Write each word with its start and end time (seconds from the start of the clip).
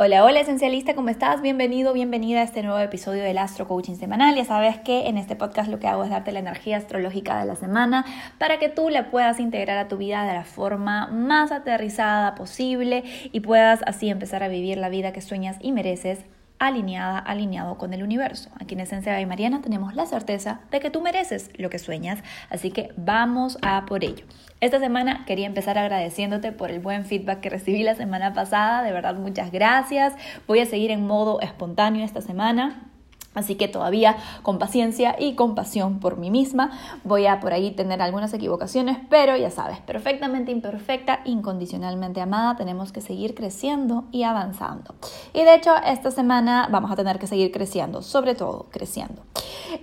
Hola, 0.00 0.24
hola 0.24 0.38
esencialista, 0.38 0.94
¿cómo 0.94 1.08
estás? 1.08 1.42
Bienvenido, 1.42 1.92
bienvenida 1.92 2.38
a 2.38 2.44
este 2.44 2.62
nuevo 2.62 2.78
episodio 2.78 3.24
del 3.24 3.36
Astro 3.36 3.66
Coaching 3.66 3.96
Semanal. 3.96 4.36
Ya 4.36 4.44
sabes 4.44 4.78
que 4.78 5.08
en 5.08 5.18
este 5.18 5.34
podcast 5.34 5.68
lo 5.68 5.80
que 5.80 5.88
hago 5.88 6.04
es 6.04 6.10
darte 6.10 6.30
la 6.30 6.38
energía 6.38 6.76
astrológica 6.76 7.36
de 7.40 7.46
la 7.46 7.56
semana 7.56 8.04
para 8.38 8.60
que 8.60 8.68
tú 8.68 8.90
la 8.90 9.10
puedas 9.10 9.40
integrar 9.40 9.76
a 9.76 9.88
tu 9.88 9.96
vida 9.96 10.24
de 10.24 10.34
la 10.34 10.44
forma 10.44 11.08
más 11.08 11.50
aterrizada 11.50 12.36
posible 12.36 13.02
y 13.32 13.40
puedas 13.40 13.80
así 13.86 14.08
empezar 14.08 14.44
a 14.44 14.48
vivir 14.48 14.78
la 14.78 14.88
vida 14.88 15.12
que 15.12 15.20
sueñas 15.20 15.56
y 15.60 15.72
mereces 15.72 16.20
alineada, 16.58 17.18
alineado 17.18 17.78
con 17.78 17.94
el 17.94 18.02
universo. 18.02 18.50
Aquí 18.60 18.74
en 18.74 18.80
Esencia 18.80 19.20
y 19.20 19.26
Mariana 19.26 19.60
tenemos 19.60 19.94
la 19.94 20.06
certeza 20.06 20.60
de 20.70 20.80
que 20.80 20.90
tú 20.90 21.00
mereces 21.00 21.50
lo 21.56 21.70
que 21.70 21.78
sueñas, 21.78 22.22
así 22.50 22.70
que 22.70 22.92
vamos 22.96 23.58
a 23.62 23.86
por 23.86 24.04
ello. 24.04 24.24
Esta 24.60 24.80
semana 24.80 25.24
quería 25.24 25.46
empezar 25.46 25.78
agradeciéndote 25.78 26.52
por 26.52 26.70
el 26.70 26.80
buen 26.80 27.04
feedback 27.04 27.40
que 27.40 27.50
recibí 27.50 27.82
la 27.82 27.94
semana 27.94 28.32
pasada, 28.32 28.82
de 28.82 28.92
verdad 28.92 29.14
muchas 29.14 29.52
gracias. 29.52 30.14
Voy 30.46 30.60
a 30.60 30.66
seguir 30.66 30.90
en 30.90 31.06
modo 31.06 31.40
espontáneo 31.40 32.04
esta 32.04 32.20
semana. 32.20 32.88
Así 33.38 33.54
que 33.54 33.68
todavía 33.68 34.16
con 34.42 34.58
paciencia 34.58 35.14
y 35.18 35.34
compasión 35.34 36.00
por 36.00 36.18
mí 36.18 36.30
misma 36.30 36.72
voy 37.04 37.26
a 37.26 37.38
por 37.38 37.52
ahí 37.52 37.70
tener 37.70 38.02
algunas 38.02 38.34
equivocaciones, 38.34 38.98
pero 39.08 39.36
ya 39.36 39.50
sabes, 39.50 39.78
perfectamente 39.78 40.50
imperfecta, 40.50 41.20
incondicionalmente 41.24 42.20
amada, 42.20 42.56
tenemos 42.56 42.90
que 42.90 43.00
seguir 43.00 43.34
creciendo 43.34 44.04
y 44.10 44.24
avanzando. 44.24 44.94
Y 45.32 45.44
de 45.44 45.54
hecho, 45.54 45.74
esta 45.86 46.10
semana 46.10 46.68
vamos 46.70 46.90
a 46.90 46.96
tener 46.96 47.18
que 47.18 47.28
seguir 47.28 47.52
creciendo, 47.52 48.02
sobre 48.02 48.34
todo 48.34 48.66
creciendo. 48.70 49.22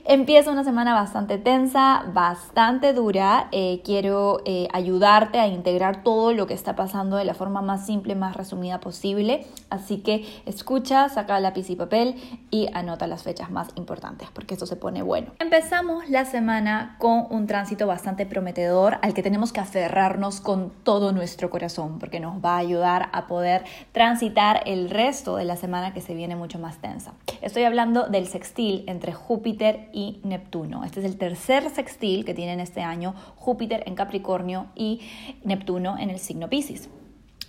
Empieza 0.05 0.51
una 0.51 0.63
semana 0.63 0.93
bastante 0.93 1.37
tensa, 1.37 2.05
bastante 2.13 2.93
dura. 2.93 3.47
Eh, 3.51 3.81
quiero 3.83 4.41
eh, 4.45 4.67
ayudarte 4.73 5.39
a 5.39 5.47
integrar 5.47 6.03
todo 6.03 6.33
lo 6.33 6.47
que 6.47 6.53
está 6.53 6.75
pasando 6.75 7.17
de 7.17 7.25
la 7.25 7.33
forma 7.33 7.61
más 7.61 7.85
simple, 7.85 8.15
más 8.15 8.35
resumida 8.35 8.79
posible. 8.79 9.45
Así 9.69 9.97
que 9.97 10.25
escucha, 10.45 11.09
saca 11.09 11.39
lápiz 11.39 11.69
y 11.69 11.75
papel 11.75 12.15
y 12.51 12.69
anota 12.73 13.07
las 13.07 13.23
fechas 13.23 13.49
más 13.49 13.69
importantes, 13.75 14.29
porque 14.33 14.53
esto 14.53 14.65
se 14.65 14.75
pone 14.75 15.01
bueno. 15.01 15.31
Empezamos 15.39 16.09
la 16.09 16.25
semana 16.25 16.95
con 16.99 17.25
un 17.29 17.47
tránsito 17.47 17.87
bastante 17.87 18.25
prometedor 18.25 18.99
al 19.01 19.13
que 19.13 19.23
tenemos 19.23 19.51
que 19.51 19.59
aferrarnos 19.59 20.39
con 20.39 20.71
todo 20.83 21.11
nuestro 21.11 21.49
corazón, 21.49 21.99
porque 21.99 22.19
nos 22.19 22.43
va 22.43 22.55
a 22.55 22.59
ayudar 22.59 23.09
a 23.11 23.27
poder 23.27 23.63
transitar 23.91 24.61
el 24.65 24.89
resto 24.89 25.37
de 25.37 25.45
la 25.45 25.55
semana 25.55 25.93
que 25.93 26.01
se 26.01 26.13
viene 26.13 26.35
mucho 26.35 26.59
más 26.59 26.77
tensa. 26.77 27.13
Estoy 27.41 27.63
hablando 27.63 28.07
del 28.07 28.27
sextil 28.27 28.83
entre 28.87 29.13
Júpiter 29.13 29.64
y 29.93 30.19
Neptuno. 30.23 30.83
Este 30.83 30.99
es 30.99 31.05
el 31.05 31.17
tercer 31.17 31.69
sextil 31.69 32.25
que 32.25 32.33
tienen 32.33 32.59
este 32.59 32.81
año 32.81 33.15
Júpiter 33.35 33.83
en 33.87 33.95
Capricornio 33.95 34.67
y 34.75 35.01
Neptuno 35.43 35.97
en 35.97 36.09
el 36.09 36.19
signo 36.19 36.49
Pisces. 36.49 36.89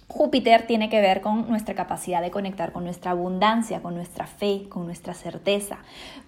Júpiter 0.08 0.66
tiene 0.66 0.88
que 0.88 1.00
ver 1.00 1.20
con 1.20 1.48
nuestra 1.48 1.74
capacidad 1.74 2.22
de 2.22 2.30
conectar 2.30 2.72
con 2.72 2.84
nuestra 2.84 3.10
abundancia, 3.10 3.82
con 3.82 3.94
nuestra 3.94 4.26
fe, 4.26 4.66
con 4.68 4.86
nuestra 4.86 5.14
certeza, 5.14 5.78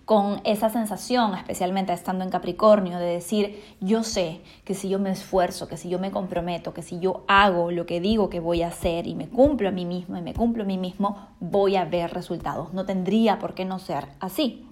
con 0.05 0.41
esa 0.45 0.69
sensación, 0.69 1.35
especialmente 1.35 1.93
estando 1.93 2.25
en 2.25 2.31
Capricornio, 2.31 2.99
de 2.99 3.07
decir, 3.07 3.63
yo 3.81 4.03
sé 4.03 4.43
que 4.65 4.75
si 4.75 4.89
yo 4.89 4.99
me 4.99 5.11
esfuerzo, 5.11 5.69
que 5.69 5.77
si 5.77 5.89
yo 5.89 5.99
me 5.99 6.11
comprometo, 6.11 6.75
que 6.75 6.83
si 6.83 6.99
yo 6.99 7.25
hago 7.29 7.71
lo 7.71 7.87
que 7.87 8.01
digo 8.01 8.29
que 8.29 8.41
voy 8.41 8.63
a 8.63 8.69
hacer 8.69 9.07
y 9.07 9.15
me 9.15 9.29
cumplo 9.29 9.69
a 9.69 9.73
mí 9.73 9.87
mismo 9.87 10.19
y 10.19 10.23
me 10.23 10.35
cumplo 10.35 10.65
a 10.65 10.67
mí 10.67 10.77
mismo, 10.77 11.29
voy 11.41 11.77
a 11.77 11.85
ver 11.85 12.13
resultados. 12.13 12.75
No 12.75 12.85
tendría 12.85 13.39
por 13.39 13.55
qué 13.55 13.65
no 13.65 13.79
ser 13.79 14.09
así. 14.21 14.68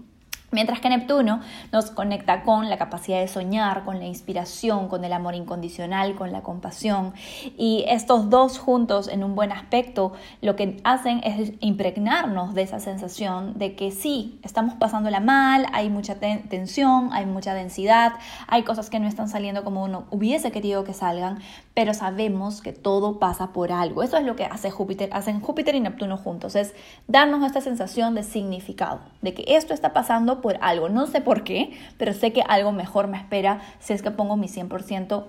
Mientras 0.53 0.81
que 0.81 0.89
Neptuno 0.89 1.41
nos 1.73 1.91
conecta 1.91 2.43
con 2.43 2.71
la 2.71 2.79
capacidad 2.79 3.21
de 3.21 3.27
soñar, 3.27 3.85
con 3.85 3.99
la 3.99 4.07
inspiración, 4.07 4.89
con 4.89 5.05
el 5.05 5.13
amor 5.13 5.35
incondicional, 5.35 6.15
con 6.15 6.31
la 6.31 6.43
compasión. 6.43 7.15
Y 7.59 7.85
estos 7.89 8.31
dos 8.31 8.59
juntos 8.59 9.09
en 9.09 9.25
un 9.25 9.35
buen 9.35 9.51
aspecto 9.51 10.13
lo 10.41 10.55
que 10.55 10.81
hacen 10.85 11.21
es 11.25 11.53
impregnarnos 11.61 12.55
de 12.55 12.63
esa 12.63 12.79
sensación 12.79 13.59
de 13.59 13.75
que 13.75 13.91
sí, 13.91 14.39
estamos 14.45 14.75
pasándola 14.75 15.19
mal, 15.19 15.67
hay 15.73 15.91
mucha 15.91 16.15
tensión, 16.15 17.11
hay 17.13 17.27
mucha 17.27 17.53
densidad, 17.53 18.13
hay 18.47 18.63
cosas 18.63 18.89
que 18.89 19.01
no 19.01 19.09
están 19.09 19.29
saliendo 19.29 19.65
como 19.65 19.83
uno 19.83 20.05
hubiese 20.11 20.53
querido 20.53 20.85
que 20.85 20.95
salgan, 20.95 21.41
pero 21.77 21.93
sabemos 21.93 22.63
que 22.63 22.73
todo 22.73 23.19
pasa 23.19 23.53
por 23.53 23.71
algo. 23.71 24.03
Eso 24.03 24.17
es 24.17 24.25
lo 24.25 24.35
que 24.35 24.47
hace 24.47 24.71
Júpiter, 24.71 25.11
hacen 25.13 25.43
Júpiter 25.43 25.75
y 25.75 25.81
Neptuno 25.81 26.17
juntos, 26.17 26.57
es 26.57 26.73
darnos 27.07 27.45
esta 27.45 27.61
sensación 27.61 28.15
de 28.15 28.23
significado, 28.23 29.01
de 29.21 29.35
que 29.35 29.45
esto 29.47 29.75
está 29.75 29.93
pasando 29.93 30.41
por 30.41 30.57
algo. 30.63 30.89
No 30.89 31.07
sé 31.07 31.21
por 31.21 31.45
qué, 31.45 31.79
pero 31.99 32.15
sé 32.15 32.33
que 32.33 32.41
algo 32.41 32.73
mejor 32.73 33.09
me 33.09 33.19
espera 33.19 33.61
si 33.79 33.93
es 33.93 34.01
que 34.01 34.11
pongo 34.11 34.39
mi 34.39 34.49
100% 34.49 35.25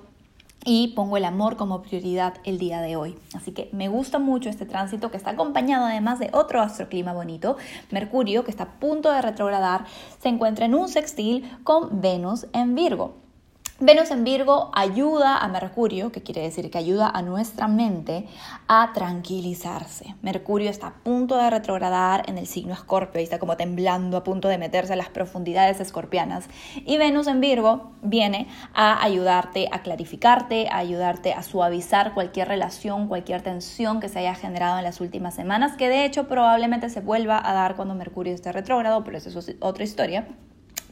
y 0.63 0.93
pongo 0.95 1.17
el 1.17 1.25
amor 1.25 1.57
como 1.57 1.81
prioridad 1.81 2.35
el 2.45 2.59
día 2.59 2.79
de 2.79 2.95
hoy. 2.95 3.17
Así 3.35 3.51
que 3.51 3.69
me 3.73 3.89
gusta 3.89 4.17
mucho 4.17 4.47
este 4.49 4.65
tránsito 4.65 5.11
que 5.11 5.17
está 5.17 5.31
acompañado 5.31 5.85
además 5.85 6.17
de 6.17 6.29
otro 6.31 6.61
astroclima 6.61 7.11
bonito. 7.11 7.57
Mercurio, 7.91 8.45
que 8.45 8.51
está 8.51 8.63
a 8.63 8.79
punto 8.79 9.11
de 9.11 9.21
retrogradar, 9.21 9.83
se 10.21 10.29
encuentra 10.29 10.65
en 10.65 10.75
un 10.75 10.87
sextil 10.87 11.51
con 11.65 11.99
Venus 11.99 12.47
en 12.53 12.73
Virgo. 12.73 13.26
Venus 13.79 14.09
en 14.09 14.23
Virgo 14.23 14.71
ayuda 14.73 15.37
a 15.37 15.47
Mercurio, 15.49 16.11
que 16.11 16.23
quiere 16.23 16.41
decir 16.41 16.71
que 16.71 16.79
ayuda 16.79 17.11
a 17.11 17.21
nuestra 17.21 17.67
mente 17.67 18.25
a 18.67 18.91
tranquilizarse. 18.91 20.15
Mercurio 20.23 20.71
está 20.71 20.87
a 20.87 20.93
punto 21.03 21.37
de 21.37 21.47
retrogradar 21.51 22.27
en 22.27 22.39
el 22.39 22.47
signo 22.47 22.73
Escorpio 22.73 23.21
y 23.21 23.23
está 23.23 23.37
como 23.37 23.55
temblando, 23.55 24.17
a 24.17 24.23
punto 24.23 24.47
de 24.47 24.57
meterse 24.57 24.93
a 24.93 24.95
las 24.95 25.09
profundidades 25.09 25.79
escorpianas. 25.79 26.47
Y 26.87 26.97
Venus 26.97 27.27
en 27.27 27.39
Virgo 27.39 27.91
viene 28.01 28.47
a 28.73 29.03
ayudarte 29.03 29.69
a 29.71 29.83
clarificarte, 29.83 30.69
a 30.71 30.77
ayudarte 30.77 31.33
a 31.33 31.43
suavizar 31.43 32.15
cualquier 32.15 32.47
relación, 32.47 33.07
cualquier 33.07 33.43
tensión 33.43 33.99
que 33.99 34.09
se 34.09 34.17
haya 34.17 34.33
generado 34.33 34.79
en 34.79 34.85
las 34.85 35.01
últimas 35.01 35.35
semanas, 35.35 35.77
que 35.77 35.87
de 35.87 36.03
hecho 36.03 36.27
probablemente 36.27 36.89
se 36.89 37.01
vuelva 37.01 37.39
a 37.47 37.53
dar 37.53 37.75
cuando 37.75 37.93
Mercurio 37.93 38.33
esté 38.33 38.51
retrógrado, 38.51 39.03
pero 39.03 39.19
eso 39.19 39.37
es 39.37 39.55
otra 39.59 39.83
historia. 39.83 40.27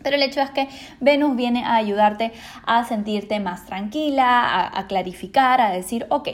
Pero 0.05 0.17
el 0.17 0.21
hecho 0.21 0.39
es 0.39 0.51
que 0.51 0.69
Venus 0.99 1.35
viene 1.35 1.65
a 1.65 1.77
ayudarte 1.77 2.31
a 2.67 2.85
sentirte 2.85 3.39
más 3.39 3.65
tranquila, 3.65 4.69
a, 4.71 4.85
clarificar, 4.85 5.59
a 5.59 5.71
decir, 5.71 6.05
ok, 6.11 6.29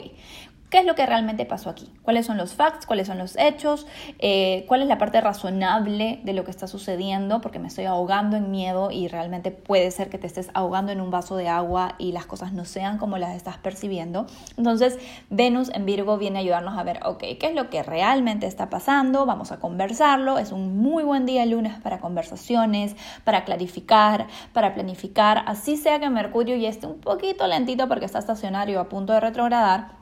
¿Qué 0.72 0.78
es 0.78 0.86
lo 0.86 0.94
que 0.94 1.04
realmente 1.04 1.44
pasó 1.44 1.68
aquí? 1.68 1.92
¿Cuáles 2.00 2.24
son 2.24 2.38
los 2.38 2.54
facts? 2.54 2.86
¿Cuáles 2.86 3.06
son 3.06 3.18
los 3.18 3.36
hechos? 3.36 3.86
Eh, 4.18 4.64
¿Cuál 4.68 4.80
es 4.80 4.88
la 4.88 4.96
parte 4.96 5.20
razonable 5.20 6.20
de 6.24 6.32
lo 6.32 6.44
que 6.44 6.50
está 6.50 6.66
sucediendo? 6.66 7.42
Porque 7.42 7.58
me 7.58 7.68
estoy 7.68 7.84
ahogando 7.84 8.38
en 8.38 8.50
miedo 8.50 8.90
y 8.90 9.06
realmente 9.06 9.50
puede 9.50 9.90
ser 9.90 10.08
que 10.08 10.16
te 10.16 10.26
estés 10.26 10.48
ahogando 10.54 10.90
en 10.90 11.02
un 11.02 11.10
vaso 11.10 11.36
de 11.36 11.46
agua 11.46 11.94
y 11.98 12.12
las 12.12 12.24
cosas 12.24 12.54
no 12.54 12.64
sean 12.64 12.96
como 12.96 13.18
las 13.18 13.36
estás 13.36 13.58
percibiendo. 13.58 14.24
Entonces, 14.56 14.98
Venus 15.28 15.68
en 15.74 15.84
Virgo 15.84 16.16
viene 16.16 16.38
a 16.38 16.40
ayudarnos 16.40 16.78
a 16.78 16.82
ver, 16.84 17.00
ok, 17.04 17.18
¿qué 17.38 17.48
es 17.48 17.54
lo 17.54 17.68
que 17.68 17.82
realmente 17.82 18.46
está 18.46 18.70
pasando? 18.70 19.26
Vamos 19.26 19.52
a 19.52 19.60
conversarlo. 19.60 20.38
Es 20.38 20.52
un 20.52 20.78
muy 20.78 21.04
buen 21.04 21.26
día 21.26 21.42
el 21.42 21.50
lunes 21.50 21.78
para 21.80 22.00
conversaciones, 22.00 22.96
para 23.24 23.44
clarificar, 23.44 24.26
para 24.54 24.72
planificar. 24.72 25.44
Así 25.46 25.76
sea 25.76 26.00
que 26.00 26.08
Mercurio 26.08 26.56
ya 26.56 26.70
esté 26.70 26.86
un 26.86 26.98
poquito 26.98 27.46
lentito 27.46 27.88
porque 27.88 28.06
está 28.06 28.20
estacionario 28.20 28.80
a 28.80 28.88
punto 28.88 29.12
de 29.12 29.20
retrogradar 29.20 30.01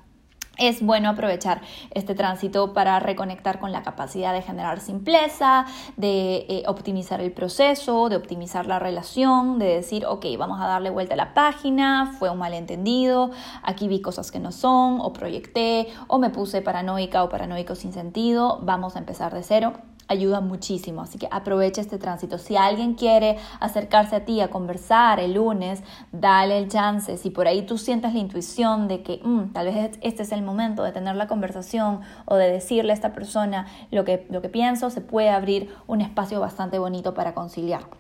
es 0.61 0.83
bueno 0.83 1.09
aprovechar 1.09 1.63
este 1.91 2.15
tránsito 2.15 2.73
para 2.73 3.01
reconectar 3.01 3.59
con 3.59 3.73
la 3.73 3.83
capacidad 3.83 4.33
de 4.33 4.43
generar 4.43 4.79
simpleza, 4.81 5.67
de 5.97 6.47
eh, 6.49 6.63
optimizar 6.67 7.21
el 7.21 7.33
proceso, 7.33 8.09
de 8.09 8.17
optimizar 8.17 8.67
la 8.67 8.79
relación, 8.79 9.59
de 9.59 9.67
decir, 9.67 10.07
ok, 10.07 10.27
vamos 10.39 10.61
a 10.61 10.67
darle 10.67 10.91
vuelta 10.91 11.15
a 11.15 11.17
la 11.17 11.35
página, 11.35 12.15
fue 12.19 12.31
un 12.31 12.39
malentendido, 12.39 13.31
aquí 13.63 13.89
vi 13.89 14.01
cosas 14.01 14.31
que 14.31 14.39
no 14.39 14.53
son, 14.53 15.01
o 15.01 15.13
proyecté, 15.13 15.89
o 16.07 16.19
me 16.19 16.31
puse 16.31 16.63
paranoica 16.63 17.25
o 17.25 17.29
paranoico 17.29 17.75
sin 17.75 17.93
sentido, 17.93 18.61
vamos 18.63 18.97
a 18.97 18.99
empezar 19.01 19.35
de 19.35 19.43
cero 19.43 19.90
ayuda 20.11 20.41
muchísimo. 20.41 21.03
Así 21.03 21.19
que 21.19 21.29
aprovecha 21.31 21.81
este 21.81 21.99
tránsito. 21.99 22.37
Si 22.37 22.57
alguien 22.57 22.95
quiere 22.95 23.39
acercarse 23.61 24.17
a 24.17 24.25
ti 24.25 24.41
a 24.41 24.49
conversar 24.49 25.21
el 25.21 25.35
lunes, 25.35 25.83
dale 26.13 26.59
el 26.59 26.69
chance. 26.69 27.17
Si 27.17 27.31
por 27.31 27.47
ahí 27.47 27.63
tú 27.63 27.79
sientes 27.79 28.13
la 28.13 28.19
intuición 28.19 28.89
de 28.89 29.03
que 29.03 29.21
mm, 29.23 29.53
tal 29.53 29.67
vez 29.67 29.99
este 30.03 30.23
es 30.25 30.33
el 30.33 30.43
momento 30.43 30.83
de 30.83 30.93
tener 30.93 31.17
la 31.17 31.29
conversación 31.29 32.01
o 32.27 32.35
de 32.35 32.51
decirle 32.51 32.91
a 32.91 32.95
esta 32.95 33.13
persona 33.13 33.67
lo 33.91 34.05
que, 34.05 34.27
lo 34.31 34.43
que 34.43 34.49
pienso, 34.49 34.91
se 34.91 35.01
puede 35.01 35.31
abrir 35.31 35.73
un 35.87 36.01
espacio 36.01 36.41
bastante 36.41 36.79
bonito 36.79 37.15
para 37.15 37.35
conciliar. 37.35 38.00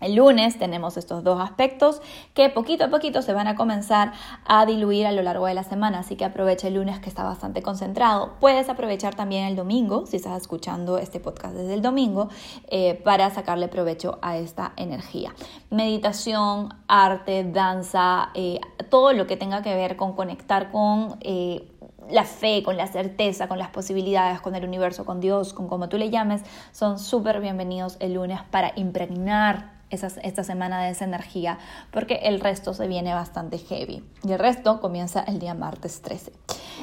El 0.00 0.16
lunes 0.16 0.58
tenemos 0.58 0.96
estos 0.96 1.24
dos 1.24 1.40
aspectos 1.40 2.02
que 2.34 2.50
poquito 2.50 2.84
a 2.84 2.88
poquito 2.88 3.22
se 3.22 3.32
van 3.32 3.46
a 3.46 3.54
comenzar 3.54 4.12
a 4.44 4.66
diluir 4.66 5.06
a 5.06 5.12
lo 5.12 5.22
largo 5.22 5.46
de 5.46 5.54
la 5.54 5.64
semana, 5.64 6.00
así 6.00 6.16
que 6.16 6.24
aprovecha 6.24 6.68
el 6.68 6.74
lunes 6.74 6.98
que 6.98 7.08
está 7.08 7.22
bastante 7.22 7.62
concentrado. 7.62 8.34
Puedes 8.40 8.68
aprovechar 8.68 9.14
también 9.14 9.44
el 9.44 9.56
domingo, 9.56 10.06
si 10.06 10.16
estás 10.16 10.40
escuchando 10.42 10.98
este 10.98 11.20
podcast 11.20 11.54
desde 11.54 11.74
el 11.74 11.82
domingo, 11.82 12.28
eh, 12.68 13.00
para 13.04 13.30
sacarle 13.30 13.68
provecho 13.68 14.18
a 14.20 14.36
esta 14.36 14.72
energía. 14.76 15.34
Meditación, 15.70 16.74
arte, 16.86 17.44
danza, 17.44 18.30
eh, 18.34 18.60
todo 18.90 19.12
lo 19.12 19.26
que 19.26 19.36
tenga 19.36 19.62
que 19.62 19.74
ver 19.74 19.96
con 19.96 20.14
conectar 20.14 20.70
con... 20.70 21.16
Eh, 21.20 21.70
la 22.10 22.24
fe, 22.24 22.62
con 22.62 22.76
la 22.76 22.86
certeza, 22.86 23.48
con 23.48 23.58
las 23.58 23.70
posibilidades, 23.70 24.42
con 24.42 24.54
el 24.54 24.64
universo, 24.64 25.06
con 25.06 25.20
Dios, 25.20 25.54
con 25.54 25.68
como 25.68 25.88
tú 25.88 25.96
le 25.96 26.10
llames, 26.10 26.42
son 26.70 26.98
súper 26.98 27.40
bienvenidos 27.40 27.96
el 27.98 28.12
lunes 28.12 28.40
para 28.50 28.72
impregnar 28.76 29.73
esta 29.94 30.44
semana 30.44 30.82
de 30.82 30.90
esa 30.90 31.04
energía 31.04 31.58
porque 31.90 32.14
el 32.24 32.40
resto 32.40 32.74
se 32.74 32.88
viene 32.88 33.14
bastante 33.14 33.58
heavy. 33.58 34.04
Y 34.22 34.32
el 34.32 34.38
resto 34.38 34.80
comienza 34.80 35.20
el 35.20 35.38
día 35.38 35.54
martes 35.54 36.02
13. 36.02 36.32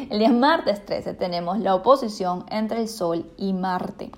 El 0.10 0.20
día 0.20 0.30
martes 0.30 0.86
13 0.86 1.14
tenemos 1.14 1.60
la 1.60 1.76
oposición 1.76 2.46
entre 2.50 2.82
el 2.82 2.88
Sol 2.88 3.30
y 3.38 3.54
Marte. 3.54 4.12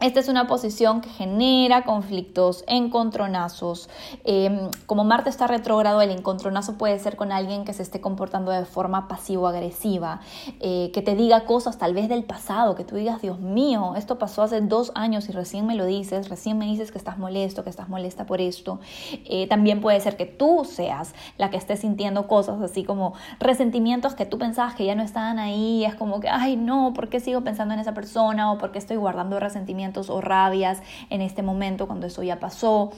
Esta 0.00 0.20
es 0.20 0.28
una 0.28 0.46
posición 0.46 1.00
que 1.00 1.08
genera 1.08 1.82
conflictos, 1.82 2.62
encontronazos. 2.68 3.90
Em, 4.22 4.70
como 4.86 5.02
Marte 5.02 5.28
está 5.28 5.48
retrógrado, 5.48 6.00
el 6.00 6.12
encontronazo 6.12 6.78
puede 6.78 6.96
ser 7.00 7.16
con 7.16 7.32
alguien 7.32 7.64
que 7.64 7.72
se 7.72 7.82
esté 7.82 8.00
comportando 8.00 8.52
de 8.52 8.64
forma 8.64 9.08
pasivo-agresiva, 9.08 10.20
eh, 10.60 10.92
que 10.94 11.02
te 11.02 11.16
diga 11.16 11.46
cosas 11.46 11.78
tal 11.78 11.94
vez 11.94 12.08
del 12.08 12.22
pasado, 12.22 12.76
que 12.76 12.84
tú 12.84 12.94
digas, 12.94 13.20
Dios 13.22 13.40
mío, 13.40 13.94
esto 13.96 14.18
pasó 14.20 14.42
hace 14.42 14.60
dos 14.60 14.92
años 14.94 15.28
y 15.28 15.32
recién 15.32 15.66
me 15.66 15.74
lo 15.74 15.84
dices, 15.84 16.28
recién 16.28 16.58
me 16.58 16.66
dices 16.66 16.92
que 16.92 16.98
estás 16.98 17.18
molesto, 17.18 17.64
que 17.64 17.70
estás 17.70 17.88
molesta 17.88 18.24
por 18.24 18.40
esto. 18.40 18.78
Eh, 19.24 19.48
también 19.48 19.80
puede 19.80 19.98
ser 19.98 20.16
que 20.16 20.26
tú 20.26 20.64
seas 20.64 21.12
la 21.38 21.50
que 21.50 21.56
esté 21.56 21.76
sintiendo 21.76 22.28
cosas 22.28 22.60
así 22.62 22.84
como 22.84 23.14
resentimientos 23.40 24.14
que 24.14 24.26
tú 24.26 24.38
pensabas 24.38 24.76
que 24.76 24.84
ya 24.84 24.94
no 24.94 25.02
estaban 25.02 25.40
ahí. 25.40 25.84
Es 25.84 25.96
como 25.96 26.20
que, 26.20 26.28
ay, 26.28 26.54
no, 26.54 26.92
¿por 26.94 27.08
qué 27.08 27.18
sigo 27.18 27.40
pensando 27.40 27.74
en 27.74 27.80
esa 27.80 27.94
persona? 27.94 28.52
O 28.52 28.58
¿por 28.58 28.70
qué 28.70 28.78
estoy 28.78 28.96
guardando 28.96 29.40
resentimientos? 29.40 29.87
O 29.96 30.20
rabias 30.20 30.82
en 31.10 31.20
este 31.20 31.42
momento 31.42 31.86
cuando 31.86 32.06
eso 32.06 32.22
ya 32.22 32.38
pasó. 32.38 32.92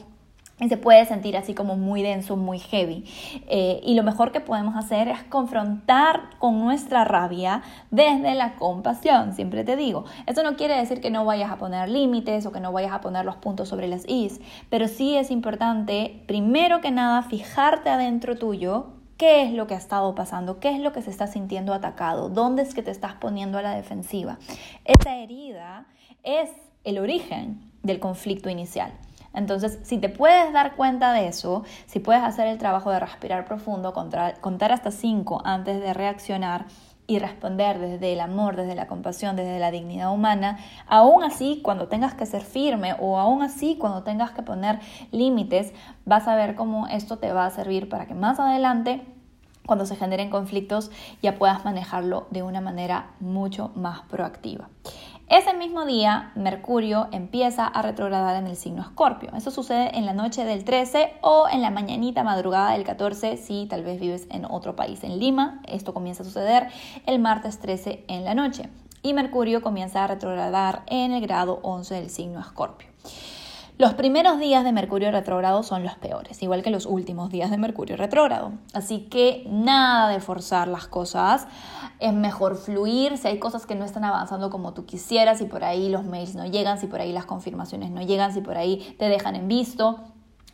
Y 0.60 0.68
se 0.68 0.76
puede 0.76 1.06
sentir 1.06 1.38
así 1.38 1.54
como 1.54 1.76
muy 1.76 2.02
denso, 2.02 2.36
muy 2.36 2.58
heavy. 2.58 3.04
Eh, 3.48 3.80
y 3.82 3.94
lo 3.94 4.02
mejor 4.02 4.30
que 4.30 4.40
podemos 4.40 4.76
hacer 4.76 5.08
es 5.08 5.22
confrontar 5.24 6.38
con 6.38 6.60
nuestra 6.60 7.04
rabia 7.04 7.62
desde 7.90 8.34
la 8.34 8.56
compasión, 8.56 9.32
siempre 9.32 9.64
te 9.64 9.76
digo. 9.76 10.04
Eso 10.26 10.42
no 10.42 10.56
quiere 10.56 10.76
decir 10.76 11.00
que 11.00 11.10
no 11.10 11.24
vayas 11.24 11.50
a 11.50 11.56
poner 11.56 11.88
límites 11.88 12.44
o 12.44 12.52
que 12.52 12.60
no 12.60 12.72
vayas 12.72 12.92
a 12.92 13.00
poner 13.00 13.24
los 13.24 13.36
puntos 13.36 13.70
sobre 13.70 13.88
las 13.88 14.06
is, 14.06 14.40
pero 14.68 14.86
sí 14.86 15.16
es 15.16 15.30
importante, 15.30 16.22
primero 16.26 16.82
que 16.82 16.90
nada, 16.90 17.22
fijarte 17.22 17.88
adentro 17.88 18.36
tuyo 18.36 18.88
qué 19.16 19.42
es 19.42 19.52
lo 19.52 19.66
que 19.66 19.74
ha 19.74 19.78
estado 19.78 20.14
pasando, 20.14 20.60
qué 20.60 20.70
es 20.70 20.80
lo 20.80 20.92
que 20.92 21.02
se 21.02 21.10
está 21.10 21.26
sintiendo 21.26 21.72
atacado, 21.74 22.28
dónde 22.28 22.62
es 22.62 22.74
que 22.74 22.82
te 22.82 22.90
estás 22.90 23.14
poniendo 23.14 23.58
a 23.58 23.62
la 23.62 23.74
defensiva. 23.74 24.38
Esa 24.84 25.16
herida 25.16 25.86
es 26.22 26.50
el 26.84 26.98
origen 26.98 27.60
del 27.82 28.00
conflicto 28.00 28.48
inicial. 28.48 28.92
Entonces, 29.32 29.78
si 29.84 29.98
te 29.98 30.08
puedes 30.08 30.52
dar 30.52 30.74
cuenta 30.74 31.12
de 31.12 31.28
eso, 31.28 31.62
si 31.86 32.00
puedes 32.00 32.22
hacer 32.22 32.48
el 32.48 32.58
trabajo 32.58 32.90
de 32.90 32.98
respirar 32.98 33.44
profundo, 33.44 33.92
contar 33.92 34.72
hasta 34.72 34.90
cinco 34.90 35.40
antes 35.44 35.80
de 35.80 35.94
reaccionar 35.94 36.66
y 37.06 37.18
responder 37.18 37.80
desde 37.80 38.12
el 38.12 38.20
amor, 38.20 38.54
desde 38.54 38.76
la 38.76 38.86
compasión, 38.86 39.34
desde 39.34 39.58
la 39.58 39.72
dignidad 39.72 40.12
humana, 40.12 40.58
aún 40.86 41.24
así 41.24 41.60
cuando 41.62 41.88
tengas 41.88 42.14
que 42.14 42.24
ser 42.24 42.42
firme 42.42 42.94
o 43.00 43.18
aún 43.18 43.42
así 43.42 43.76
cuando 43.76 44.04
tengas 44.04 44.30
que 44.30 44.42
poner 44.42 44.78
límites, 45.10 45.72
vas 46.04 46.28
a 46.28 46.36
ver 46.36 46.54
cómo 46.54 46.86
esto 46.86 47.18
te 47.18 47.32
va 47.32 47.46
a 47.46 47.50
servir 47.50 47.88
para 47.88 48.06
que 48.06 48.14
más 48.14 48.38
adelante 48.38 49.04
cuando 49.66 49.86
se 49.86 49.96
generen 49.96 50.30
conflictos 50.30 50.90
ya 51.20 51.36
puedas 51.36 51.64
manejarlo 51.64 52.26
de 52.30 52.42
una 52.42 52.60
manera 52.60 53.10
mucho 53.18 53.72
más 53.74 54.02
proactiva. 54.02 54.68
Ese 55.30 55.54
mismo 55.54 55.86
día, 55.86 56.32
Mercurio 56.34 57.06
empieza 57.12 57.64
a 57.64 57.82
retrogradar 57.82 58.34
en 58.34 58.48
el 58.48 58.56
signo 58.56 58.82
Escorpio. 58.82 59.30
Eso 59.36 59.52
sucede 59.52 59.96
en 59.96 60.04
la 60.04 60.12
noche 60.12 60.44
del 60.44 60.64
13 60.64 61.12
o 61.20 61.46
en 61.48 61.62
la 61.62 61.70
mañanita 61.70 62.24
madrugada 62.24 62.72
del 62.72 62.82
14 62.82 63.36
si 63.36 63.66
tal 63.66 63.84
vez 63.84 64.00
vives 64.00 64.26
en 64.30 64.44
otro 64.44 64.74
país. 64.74 65.04
En 65.04 65.20
Lima, 65.20 65.62
esto 65.68 65.94
comienza 65.94 66.24
a 66.24 66.26
suceder 66.26 66.66
el 67.06 67.20
martes 67.20 67.60
13 67.60 68.06
en 68.08 68.24
la 68.24 68.34
noche. 68.34 68.70
Y 69.04 69.14
Mercurio 69.14 69.62
comienza 69.62 70.02
a 70.02 70.08
retrogradar 70.08 70.82
en 70.88 71.12
el 71.12 71.20
grado 71.22 71.60
11 71.62 71.94
del 71.94 72.10
signo 72.10 72.40
Escorpio. 72.40 72.88
Los 73.80 73.94
primeros 73.94 74.38
días 74.38 74.62
de 74.62 74.72
Mercurio 74.72 75.10
retrógrado 75.10 75.62
son 75.62 75.84
los 75.84 75.94
peores, 75.94 76.42
igual 76.42 76.62
que 76.62 76.68
los 76.68 76.84
últimos 76.84 77.30
días 77.30 77.50
de 77.50 77.56
Mercurio 77.56 77.96
retrógrado. 77.96 78.52
Así 78.74 79.06
que 79.08 79.46
nada 79.48 80.10
de 80.10 80.20
forzar 80.20 80.68
las 80.68 80.86
cosas, 80.86 81.46
es 81.98 82.12
mejor 82.12 82.56
fluir 82.56 83.16
si 83.16 83.28
hay 83.28 83.38
cosas 83.38 83.64
que 83.64 83.74
no 83.74 83.86
están 83.86 84.04
avanzando 84.04 84.50
como 84.50 84.74
tú 84.74 84.84
quisieras, 84.84 85.38
si 85.38 85.46
por 85.46 85.64
ahí 85.64 85.88
los 85.88 86.04
mails 86.04 86.34
no 86.34 86.44
llegan, 86.44 86.78
si 86.78 86.88
por 86.88 87.00
ahí 87.00 87.10
las 87.10 87.24
confirmaciones 87.24 87.90
no 87.90 88.02
llegan, 88.02 88.34
si 88.34 88.42
por 88.42 88.58
ahí 88.58 88.94
te 88.98 89.08
dejan 89.08 89.34
en 89.34 89.48
visto 89.48 89.98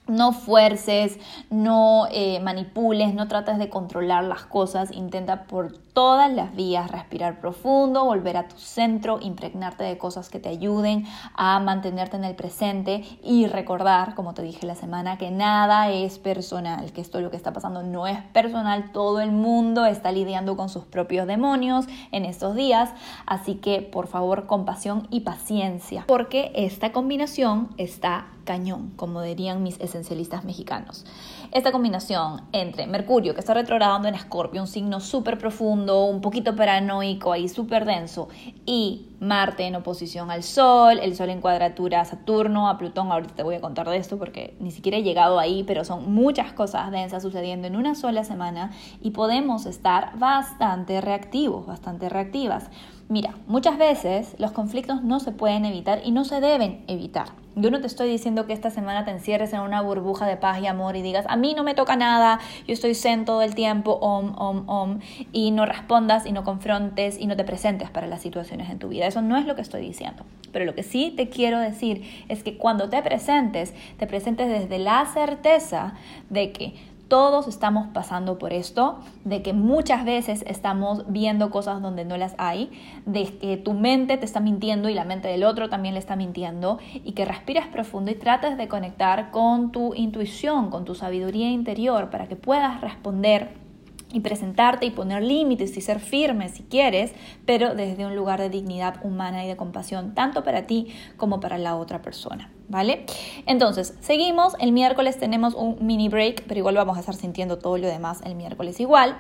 no 0.07 0.33
fuerces, 0.33 1.19
no 1.51 2.07
eh, 2.11 2.41
manipules, 2.41 3.15
no 3.15 3.29
trates 3.29 3.59
de 3.59 3.69
controlar 3.69 4.25
las 4.25 4.45
cosas, 4.45 4.93
intenta 4.93 5.45
por 5.45 5.73
todas 5.97 6.31
las 6.31 6.55
vías 6.55 6.91
respirar 6.91 7.41
profundo, 7.41 8.05
volver 8.05 8.37
a 8.37 8.49
tu 8.49 8.59
centro, 8.59 9.19
impregnarte 9.21 9.83
de 9.85 9.99
cosas 9.99 10.29
que 10.29 10.39
te 10.39 10.49
ayuden 10.49 11.07
a 11.35 11.59
mantenerte 11.59 12.17
en 12.17 12.25
el 12.25 12.35
presente 12.35 13.05
y 13.23 13.47
recordar, 13.47 14.15
como 14.15 14.35
te 14.35 14.43
dije 14.43 14.67
la 14.67 14.75
semana, 14.75 15.17
que 15.17 15.31
nada 15.31 15.91
es 15.91 16.19
personal, 16.19 16.93
que 16.93 17.01
esto 17.01 17.21
lo 17.21 17.31
que 17.31 17.37
está 17.37 17.53
pasando 17.53 17.83
no 17.83 18.07
es 18.07 18.21
personal, 18.33 18.93
todo 18.93 19.21
el 19.21 19.33
mundo 19.33 19.87
está 19.87 20.13
lidiando 20.13 20.57
con 20.57 20.69
sus 20.69 20.85
propios 20.85 21.27
demonios 21.27 21.87
en 22.13 22.25
estos 22.25 22.55
días, 22.55 22.91
así 23.27 23.55
que 23.55 23.81
por 23.81 24.07
favor 24.07 24.47
compasión 24.47 25.09
y 25.11 25.21
paciencia, 25.21 26.05
porque 26.07 26.53
esta 26.55 26.93
combinación 26.93 27.71
está 27.79 28.27
cañón, 28.47 28.93
como 28.97 29.21
dirían 29.21 29.63
mis 29.63 29.79
esencialistas 29.79 30.45
mexicanos. 30.45 31.05
Esta 31.53 31.73
combinación 31.73 32.41
entre 32.53 32.87
Mercurio, 32.87 33.35
que 33.35 33.41
está 33.41 33.53
retrogradando 33.53 34.09
en 34.09 34.15
Escorpio, 34.15 34.63
un 34.63 34.67
signo 34.67 35.01
súper 35.01 35.37
profundo, 35.37 36.05
un 36.05 36.23
poquito 36.23 36.57
paranoico, 36.57 37.33
ahí 37.33 37.49
súper 37.51 37.85
denso, 37.85 38.29
y 38.65 39.09
Marte 39.19 39.65
en 39.65 39.75
oposición 39.75 40.31
al 40.31 40.43
Sol, 40.43 40.99
el 41.01 41.17
Sol 41.17 41.31
en 41.31 41.41
cuadratura 41.41 42.03
a 42.03 42.05
Saturno, 42.05 42.69
a 42.69 42.77
Plutón, 42.77 43.11
ahorita 43.11 43.35
te 43.35 43.43
voy 43.43 43.55
a 43.55 43.61
contar 43.61 43.89
de 43.89 43.97
esto 43.97 44.19
porque 44.19 44.57
ni 44.61 44.71
siquiera 44.71 44.99
he 44.99 45.03
llegado 45.03 45.39
ahí, 45.39 45.65
pero 45.65 45.85
son 45.85 46.13
muchas 46.13 46.53
cosas 46.53 46.91
densas 46.91 47.23
sucediendo 47.23 47.67
en 47.67 47.77
una 47.77 47.95
sola 47.95 48.25
semana 48.25 48.73
y 49.01 49.11
podemos 49.11 49.67
estar 49.67 50.19
bastante 50.19 51.01
reactivos, 51.01 51.67
bastante 51.67 52.09
reactivas. 52.09 52.71
Mira, 53.09 53.37
muchas 53.47 53.79
veces 53.79 54.35
los 54.39 54.51
conflictos 54.51 55.05
no 55.05 55.21
se 55.21 55.31
pueden 55.31 55.65
evitar 55.65 56.01
y 56.05 56.11
no 56.11 56.25
se 56.25 56.41
deben 56.41 56.83
evitar. 56.89 57.29
Yo 57.55 57.71
no 57.71 57.81
te 57.81 57.87
estoy 57.87 58.11
diciendo 58.11 58.47
que 58.47 58.53
esta 58.53 58.71
semana 58.71 59.05
te 59.05 59.13
encierres 59.13 59.53
en 59.53 59.61
una 59.61 59.81
burbuja 59.81 60.27
de 60.27 60.37
paz 60.37 60.61
y 60.61 60.67
amor 60.67 60.97
y 60.97 61.03
digas, 61.03 61.25
a 61.29 61.37
mí 61.37 61.55
no 61.55 61.63
me 61.63 61.75
toca 61.75 61.95
nada, 61.95 62.41
yo 62.67 62.75
estoy 62.75 62.97
zen 62.97 63.25
todo 63.25 63.43
el 63.43 63.55
tiempo, 63.55 63.93
om, 63.93 64.35
om, 64.37 64.69
om, 64.69 64.99
y 65.33 65.53
no 65.53 65.67
respondas 65.67 66.27
y 66.27 66.33
no 66.33 66.43
confrontes 66.43 67.17
y 67.21 67.29
no 67.29 67.37
te 67.37 67.45
presentes 67.45 67.91
para 67.91 68.09
las 68.09 68.23
situaciones 68.23 68.71
en 68.71 68.81
tu 68.81 68.89
vida. 68.89 69.07
Eso 69.07 69.23
no 69.23 69.37
es 69.37 69.47
lo 69.47 69.55
que 69.55 69.63
estoy 69.63 69.83
diciendo. 69.83 70.25
Pero 70.53 70.65
lo 70.65 70.75
que 70.75 70.83
sí 70.83 71.15
te 71.17 71.29
quiero 71.29 71.61
decir 71.61 72.03
es 72.29 72.43
que 72.43 72.59
cuando 72.59 72.89
te 72.89 73.01
presentes, 73.03 73.73
te 73.99 74.09
presentes 74.09 74.49
desde 74.49 74.81
la 74.81 75.07
certeza 75.07 75.95
de 76.29 76.51
que 76.51 76.75
todos 77.09 77.47
estamos 77.47 77.89
pasando 77.89 78.39
por 78.39 78.53
esto, 78.53 78.99
de 79.25 79.43
que 79.43 79.53
muchas 79.53 80.05
veces 80.05 80.45
estamos 80.47 81.05
viendo 81.09 81.51
cosas 81.51 81.81
donde 81.81 82.05
no 82.05 82.17
las 82.17 82.35
hay, 82.39 82.71
de 83.05 83.25
que 83.39 83.57
tu 83.57 83.75
mente 83.75 84.17
te 84.17 84.25
está 84.25 84.41
mintiendo 84.41 84.89
y 84.89 84.95
la 84.95 85.05
mente 85.05 85.29
del 85.29 85.45
otro 85.45 85.69
también 85.69 85.95
le 85.95 86.01
está 86.01 86.17
mintiendo, 86.17 86.79
y 86.93 87.13
que 87.13 87.25
respires 87.25 87.67
profundo 87.67 88.11
y 88.11 88.15
trates 88.15 88.57
de 88.57 88.69
conectar 88.69 89.31
con 89.31 89.73
tu 89.73 89.95
intuición, 89.95 90.71
con 90.71 90.85
tu 90.85 90.95
sabiduría 90.95 91.51
interior, 91.51 92.11
para 92.11 92.27
que 92.27 92.37
puedas 92.37 92.81
responder 92.81 93.66
y 94.13 94.21
presentarte 94.21 94.87
y 94.87 94.91
poner 94.91 95.23
límites 95.23 95.77
y 95.77 95.81
ser 95.81 96.01
firme 96.01 96.49
si 96.49 96.63
quieres, 96.63 97.13
pero 97.45 97.75
desde 97.75 98.07
un 98.07 98.15
lugar 98.15 98.41
de 98.41 98.51
dignidad 98.51 99.05
humana 99.05 99.45
y 99.45 99.49
de 99.49 99.57
compasión, 99.57 100.15
tanto 100.15 100.45
para 100.45 100.67
ti 100.67 100.89
como 101.17 101.41
para 101.41 101.59
la 101.59 101.77
otra 101.77 102.03
persona, 102.03 102.51
¿vale? 102.69 103.05
Entonces, 103.47 103.95
seguimos, 104.01 104.55
el 104.61 104.73
miércoles 104.73 105.19
tenemos 105.19 105.55
un 105.55 105.79
mini 105.81 106.09
break, 106.09 106.45
pero 106.47 106.59
igual 106.59 106.77
vamos 106.77 106.97
a 106.97 107.01
estar 107.01 107.15
sintiendo 107.15 107.59
todo 107.59 107.79
lo 107.79 107.89
demás 107.89 108.21
el 108.25 108.37
miércoles 108.37 108.81
igual. 108.81 109.17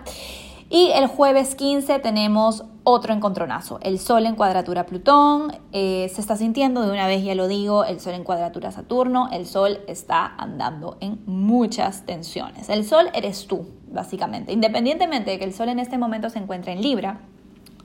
Y 0.69 0.91
el 0.95 1.07
jueves 1.07 1.55
15 1.55 2.01
tenemos 2.01 2.65
otro 2.83 3.15
encontronazo. 3.15 3.79
El 3.83 4.01
Sol 4.01 4.27
en 4.27 4.35
cuadratura 4.35 4.85
Plutón. 4.87 5.53
Eh, 5.73 6.11
se 6.13 6.21
está 6.21 6.37
sintiendo, 6.37 6.83
de 6.83 6.91
una 6.91 7.07
vez 7.07 7.23
ya 7.23 7.37
lo 7.37 7.47
digo, 7.47 7.85
el 7.85 8.01
Sol 8.01 8.15
en 8.15 8.25
cuadratura 8.25 8.73
Saturno. 8.73 9.29
El 9.31 9.47
Sol 9.47 9.79
está 9.87 10.27
andando 10.37 10.97
en 11.01 11.21
muchas 11.27 12.05
tensiones. 12.05 12.69
El 12.69 12.85
Sol 12.85 13.11
eres 13.15 13.47
tú, 13.47 13.69
básicamente. 13.93 14.53
Independientemente 14.53 15.31
de 15.31 15.39
que 15.39 15.45
el 15.45 15.55
Sol 15.55 15.69
en 15.69 15.79
este 15.79 15.99
momento 15.99 16.31
se 16.31 16.41
encuentre 16.41 16.73
en 16.73 16.83
Libra, 16.83 17.21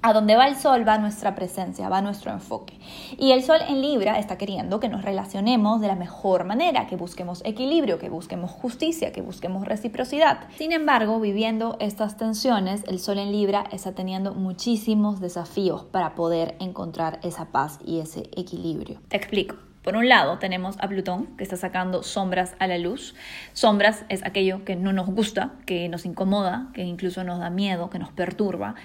a 0.02 0.14
donde 0.14 0.36
va 0.36 0.48
el 0.48 0.56
sol 0.56 0.88
va 0.88 0.98
nuestra 0.98 1.36
presencia, 1.36 1.90
va 1.90 2.02
nuestro 2.02 2.32
enfoque. 2.32 2.74
Y 3.18 3.32
el 3.32 3.44
sol 3.44 3.60
en 3.68 3.82
Libra 3.82 4.18
está 4.18 4.38
queriendo 4.38 4.80
que 4.80 4.90
nos 4.90 5.04
relacionemos 5.04 5.80
de 5.80 5.88
la 5.88 5.96
mejor 5.96 6.44
manera, 6.44 6.88
que 6.88 6.96
busquemos 6.96 7.42
equilibrio, 7.46 8.00
que 8.00 8.10
busquemos 8.10 8.50
justicia, 8.52 9.12
que 9.12 9.22
busquemos 9.22 9.68
reciprocidad. 9.68 10.40
Sin 10.58 10.72
embargo, 10.72 11.20
viviendo 11.20 11.78
estas 11.80 12.18
tensiones, 12.18 12.84
el 12.88 13.00
sol 13.00 13.20
en 13.20 13.32
Libra 13.32 13.66
está 13.72 13.94
teniendo 13.94 14.34
muchísimos 14.34 15.20
desafíos 15.20 15.84
para 15.84 16.16
poder 16.16 16.56
encontrar 16.60 17.20
esa 17.22 17.46
paz 17.46 17.80
y 17.86 18.00
ese 18.00 18.22
equilibrio. 18.36 19.00
Te 19.08 19.18
explico. 19.18 19.56
Por 19.84 19.96
un 19.96 20.08
lado 20.08 20.38
tenemos 20.38 20.76
a 20.80 20.88
Plutón 20.88 21.26
que 21.38 21.44
está 21.44 21.58
sacando 21.58 22.04
sombras 22.04 22.56
a 22.60 22.68
la 22.68 22.78
luz. 22.78 23.16
Sombras 23.54 24.06
es 24.10 24.24
aquello 24.24 24.64
que 24.64 24.76
no 24.76 24.94
nos 24.94 25.08
gusta, 25.08 25.54
que 25.66 25.90
nos 25.90 26.06
incomoda, 26.06 26.70
que 26.76 26.84
incluso 26.84 27.24
nos 27.24 27.40
da 27.40 27.50
miedo, 27.50 27.90
que 27.90 27.98
nos 27.98 28.12
perturba 28.12 28.76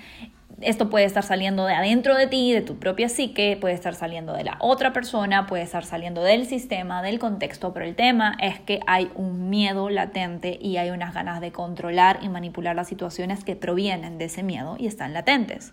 esto 0.61 0.89
puede 0.89 1.05
estar 1.05 1.23
saliendo 1.23 1.67
de 1.67 1.75
adentro 1.75 2.15
de 2.17 2.27
ti, 2.27 2.53
de 2.53 2.63
tu 2.63 2.79
propia 2.79 3.09
psique, 3.09 3.59
puede 3.61 3.75
estar 3.75 3.95
saliendo 3.95 4.33
de 4.33 4.45
la 4.45 4.57
otra 4.61 4.93
persona, 4.93 5.47
puede 5.47 5.63
estar 5.63 5.85
saliendo 5.85 6.23
del 6.23 6.47
sistema, 6.47 7.03
del 7.03 7.19
contexto, 7.19 7.73
pero 7.75 7.85
el 7.85 7.95
tema 7.95 8.37
es 8.41 8.59
que 8.61 8.81
hay 8.87 9.11
un 9.15 9.51
miedo 9.51 9.91
latente 9.91 10.59
y 10.61 10.79
hay 10.79 10.91
unas 10.91 11.13
ganas 11.13 11.41
de 11.41 11.53
controlar 11.53 12.21
y 12.23 12.29
manipular 12.29 12.75
las 12.75 12.89
situaciones 12.89 13.45
que 13.45 13.57
provienen 13.57 14.19
de 14.19 14.27
ese 14.27 14.43
miedo 14.43 14.77
y 14.79 14.87
están 14.87 15.13
latentes. 15.13 15.73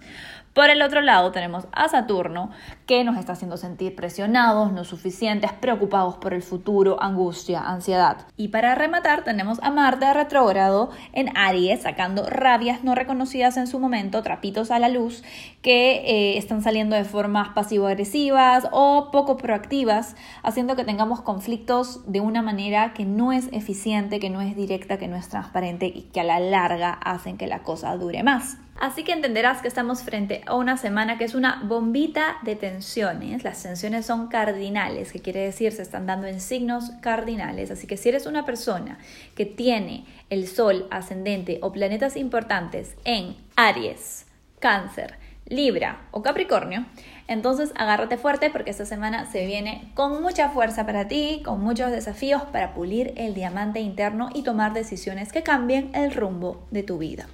Por 0.54 0.70
el 0.70 0.84
otro 0.84 1.02
lado 1.02 1.32
tenemos 1.32 1.68
a 1.72 1.90
Saturno 1.90 2.52
que 2.86 3.04
nos 3.04 3.18
está 3.18 3.34
haciendo 3.34 3.58
sentir 3.58 3.96
presionados, 3.96 4.72
no 4.72 4.84
suficientes, 4.84 5.52
preocupados 5.52 6.18
por 6.18 6.34
el 6.34 6.44
futuro, 6.44 7.02
angustia, 7.02 7.60
ansiedad. 7.60 8.18
Y 8.38 8.50
para 8.50 8.75
rematar 8.75 9.24
tenemos 9.24 9.60
a 9.63 9.72
Marte 9.72 10.13
retrógrado 10.13 10.92
en 11.13 11.36
Aries 11.36 11.82
sacando 11.82 12.30
rabias 12.30 12.84
no 12.84 12.94
reconocidas 12.94 13.58
en 13.58 13.66
su 13.66 13.80
momento, 13.80 14.22
trapitos 14.22 14.70
a 14.75 14.80
la 14.80 14.89
luz, 14.89 15.24
que 15.62 15.96
eh, 16.06 16.38
están 16.38 16.62
saliendo 16.62 16.96
de 16.96 17.06
formas 17.06 17.50
pasivo-agresivas 17.50 18.68
o 18.72 19.10
poco 19.12 19.38
proactivas, 19.38 20.15
haciendo 20.44 20.75
que 20.75 20.84
tengamos 20.84 21.22
conflictos 21.22 22.01
de 22.12 22.20
una 22.20 22.42
manera 22.42 22.94
que 22.94 23.06
no 23.06 23.32
es 23.32 23.48
eficiente, 23.51 24.20
que 24.20 24.30
no 24.30 24.42
es 24.42 24.56
directa, 24.56 24.98
que 24.98 25.08
no 25.08 25.15
es 25.15 25.30
transparente 25.30 25.86
y 25.88 26.03
que 26.13 26.20
a 26.20 26.24
la 26.24 26.39
larga 26.39 26.92
hacen 26.94 27.38
que 27.38 27.48
la 27.48 27.63
cosa 27.63 27.96
dure 27.98 28.24
más. 28.24 28.58
Así 28.80 29.03
que 29.03 29.13
entenderás 29.13 29.62
que 29.62 29.68
estamos 29.68 30.01
frente 30.01 30.42
a 30.46 30.56
una 30.56 30.77
semana 30.77 31.18
que 31.18 31.24
es 31.24 31.36
una 31.36 31.62
bombita 31.63 32.38
de 32.42 32.56
tensiones. 32.56 33.44
Las 33.44 33.62
tensiones 33.62 34.06
son 34.06 34.27
cardinales, 34.27 35.12
que 35.12 35.20
quiere 35.20 35.42
decir 35.42 35.72
se 35.72 35.84
están 35.84 36.06
dando 36.08 36.27
en 36.27 36.42
signos 36.42 36.92
cardinales. 37.01 37.70
Así 37.72 37.88
que 37.88 37.98
si 37.98 38.10
eres 38.10 38.25
una 38.25 38.46
persona 38.46 38.98
que 39.36 39.46
tiene 39.46 40.06
el 40.30 40.48
Sol 40.48 40.88
ascendente 40.89 41.60
o 41.62 41.72
planetas 41.72 42.18
importantes 42.18 42.96
en 43.06 43.38
Aries, 43.56 44.25
Cáncer, 44.63 45.15
Libra 45.46 46.08
o 46.12 46.22
Capricornio, 46.22 46.86
entonces 47.27 47.74
agárrate 47.75 48.15
fuerte 48.15 48.50
porque 48.50 48.72
esta 48.72 48.86
semana 48.86 49.29
se 49.29 49.46
viene 49.46 49.91
con 49.93 50.22
mucha 50.22 50.48
fuerza 50.48 50.86
para 50.86 51.10
ti, 51.10 51.41
con 51.43 51.60
muchos 51.60 51.91
desafíos 51.91 52.43
para 52.43 52.74
pulir 52.74 53.13
el 53.17 53.34
diamante 53.34 53.82
interno 53.82 54.29
y 54.34 54.43
tomar 54.43 54.72
decisiones 54.72 55.34
que 55.34 55.43
cambien 55.43 55.91
el 55.93 56.13
rumbo 56.13 56.65
de 56.72 56.84
tu 56.84 56.98
vida. 56.98 57.27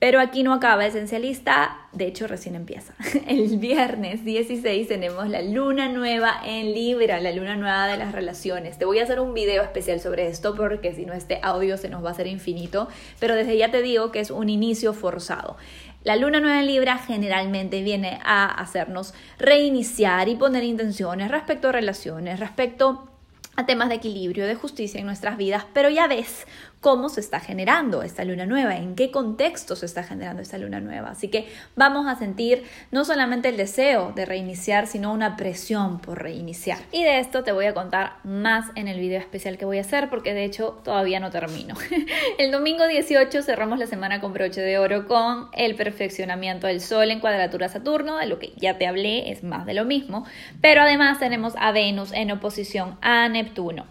Pero 0.00 0.18
aquí 0.18 0.42
no 0.42 0.54
acaba 0.54 0.86
Esencialista, 0.86 1.76
de 1.92 2.06
hecho 2.06 2.26
recién 2.26 2.54
empieza. 2.54 2.94
El 3.28 3.58
viernes 3.58 4.24
16 4.24 4.88
tenemos 4.88 5.28
la 5.28 5.42
luna 5.42 5.90
nueva 5.90 6.40
en 6.42 6.72
Libra, 6.72 7.20
la 7.20 7.32
luna 7.32 7.54
nueva 7.56 7.86
de 7.86 7.98
las 7.98 8.12
relaciones. 8.12 8.78
Te 8.78 8.86
voy 8.86 8.98
a 9.00 9.02
hacer 9.02 9.20
un 9.20 9.34
video 9.34 9.62
especial 9.62 10.00
sobre 10.00 10.28
esto 10.28 10.56
porque 10.56 10.94
si 10.94 11.04
no 11.04 11.12
este 11.12 11.38
audio 11.42 11.76
se 11.76 11.90
nos 11.90 12.02
va 12.02 12.08
a 12.08 12.12
hacer 12.12 12.28
infinito, 12.28 12.88
pero 13.18 13.34
desde 13.34 13.58
ya 13.58 13.70
te 13.70 13.82
digo 13.82 14.10
que 14.10 14.20
es 14.20 14.30
un 14.30 14.48
inicio 14.48 14.94
forzado. 14.94 15.58
La 16.02 16.16
luna 16.16 16.40
nueva 16.40 16.60
en 16.60 16.66
Libra 16.66 16.96
generalmente 16.96 17.82
viene 17.82 18.20
a 18.24 18.46
hacernos 18.46 19.12
reiniciar 19.38 20.30
y 20.30 20.34
poner 20.34 20.64
intenciones 20.64 21.30
respecto 21.30 21.68
a 21.68 21.72
relaciones, 21.72 22.40
respecto 22.40 23.10
a 23.56 23.66
temas 23.66 23.90
de 23.90 23.96
equilibrio, 23.96 24.46
de 24.46 24.54
justicia 24.54 24.98
en 24.98 25.04
nuestras 25.04 25.36
vidas, 25.36 25.66
pero 25.74 25.90
ya 25.90 26.06
ves 26.06 26.46
cómo 26.80 27.10
se 27.10 27.20
está 27.20 27.40
generando 27.40 28.02
esta 28.02 28.24
luna 28.24 28.46
nueva, 28.46 28.76
en 28.76 28.94
qué 28.94 29.10
contexto 29.10 29.76
se 29.76 29.84
está 29.84 30.02
generando 30.02 30.40
esta 30.40 30.56
luna 30.56 30.80
nueva. 30.80 31.10
Así 31.10 31.28
que 31.28 31.46
vamos 31.76 32.06
a 32.06 32.16
sentir 32.16 32.64
no 32.90 33.04
solamente 33.04 33.50
el 33.50 33.58
deseo 33.58 34.12
de 34.16 34.24
reiniciar, 34.24 34.86
sino 34.86 35.12
una 35.12 35.36
presión 35.36 36.00
por 36.00 36.22
reiniciar. 36.22 36.78
Y 36.90 37.02
de 37.02 37.18
esto 37.18 37.44
te 37.44 37.52
voy 37.52 37.66
a 37.66 37.74
contar 37.74 38.14
más 38.24 38.66
en 38.76 38.88
el 38.88 38.98
video 38.98 39.20
especial 39.20 39.58
que 39.58 39.66
voy 39.66 39.76
a 39.76 39.82
hacer, 39.82 40.08
porque 40.08 40.32
de 40.32 40.44
hecho 40.44 40.80
todavía 40.82 41.20
no 41.20 41.30
termino. 41.30 41.74
el 42.38 42.50
domingo 42.50 42.86
18 42.86 43.42
cerramos 43.42 43.78
la 43.78 43.86
semana 43.86 44.20
con 44.20 44.32
broche 44.32 44.62
de 44.62 44.78
oro 44.78 45.06
con 45.06 45.48
el 45.52 45.74
perfeccionamiento 45.74 46.66
del 46.66 46.80
Sol 46.80 47.10
en 47.10 47.20
cuadratura 47.20 47.68
Saturno, 47.68 48.16
de 48.16 48.26
lo 48.26 48.38
que 48.38 48.54
ya 48.56 48.78
te 48.78 48.86
hablé, 48.86 49.30
es 49.30 49.42
más 49.42 49.66
de 49.66 49.74
lo 49.74 49.84
mismo, 49.84 50.24
pero 50.62 50.80
además 50.80 51.18
tenemos 51.18 51.52
a 51.58 51.72
Venus 51.72 52.10
en 52.12 52.30
oposición 52.30 52.96
a 53.02 53.28
Neptuno. 53.28 53.84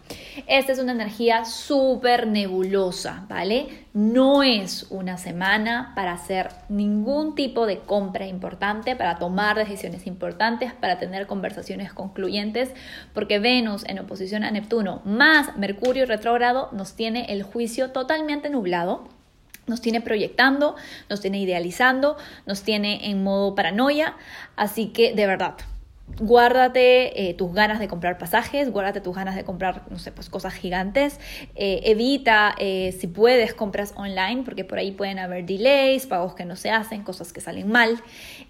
Esta 0.47 0.71
es 0.71 0.79
una 0.79 0.93
energía 0.93 1.45
súper 1.45 2.25
nebulosa 2.25 2.78
¿vale? 3.27 3.85
No 3.93 4.43
es 4.43 4.87
una 4.89 5.17
semana 5.17 5.93
para 5.95 6.13
hacer 6.13 6.49
ningún 6.69 7.35
tipo 7.35 7.65
de 7.65 7.79
compra 7.79 8.25
importante, 8.27 8.95
para 8.95 9.17
tomar 9.19 9.57
decisiones 9.57 10.07
importantes, 10.07 10.73
para 10.73 10.97
tener 10.97 11.27
conversaciones 11.27 11.93
concluyentes, 11.93 12.71
porque 13.13 13.39
Venus 13.39 13.83
en 13.85 13.99
oposición 13.99 14.43
a 14.43 14.51
Neptuno 14.51 15.01
más 15.05 15.57
Mercurio 15.57 16.05
retrógrado 16.05 16.69
nos 16.71 16.95
tiene 16.95 17.25
el 17.33 17.43
juicio 17.43 17.91
totalmente 17.91 18.49
nublado 18.49 19.09
nos 19.67 19.81
tiene 19.81 20.01
proyectando, 20.01 20.75
nos 21.09 21.21
tiene 21.21 21.39
idealizando, 21.39 22.17
nos 22.47 22.63
tiene 22.63 23.11
en 23.11 23.21
modo 23.21 23.53
paranoia, 23.53 24.15
así 24.55 24.87
que 24.87 25.13
de 25.13 25.27
verdad, 25.27 25.57
guárdate 26.19 27.29
eh, 27.29 27.33
tus 27.33 27.53
ganas 27.53 27.79
de 27.79 27.87
comprar 27.87 28.17
pasajes, 28.17 28.71
guárdate 28.71 29.01
tus 29.01 29.15
ganas 29.15 29.35
de 29.35 29.43
comprar, 29.43 29.83
no 29.89 29.99
sé, 29.99 30.11
pues 30.11 30.29
cosas 30.29 30.53
gigantes. 30.53 31.19
Eh, 31.55 31.81
evita, 31.85 32.55
eh, 32.57 32.95
si 32.99 33.07
puedes, 33.07 33.53
compras 33.53 33.93
online, 33.95 34.43
porque 34.43 34.65
por 34.65 34.79
ahí 34.79 34.91
pueden 34.91 35.19
haber 35.19 35.45
delays, 35.45 36.05
pagos 36.07 36.35
que 36.35 36.45
no 36.45 36.55
se 36.55 36.71
hacen, 36.71 37.03
cosas 37.03 37.33
que 37.33 37.41
salen 37.41 37.71
mal. 37.71 38.01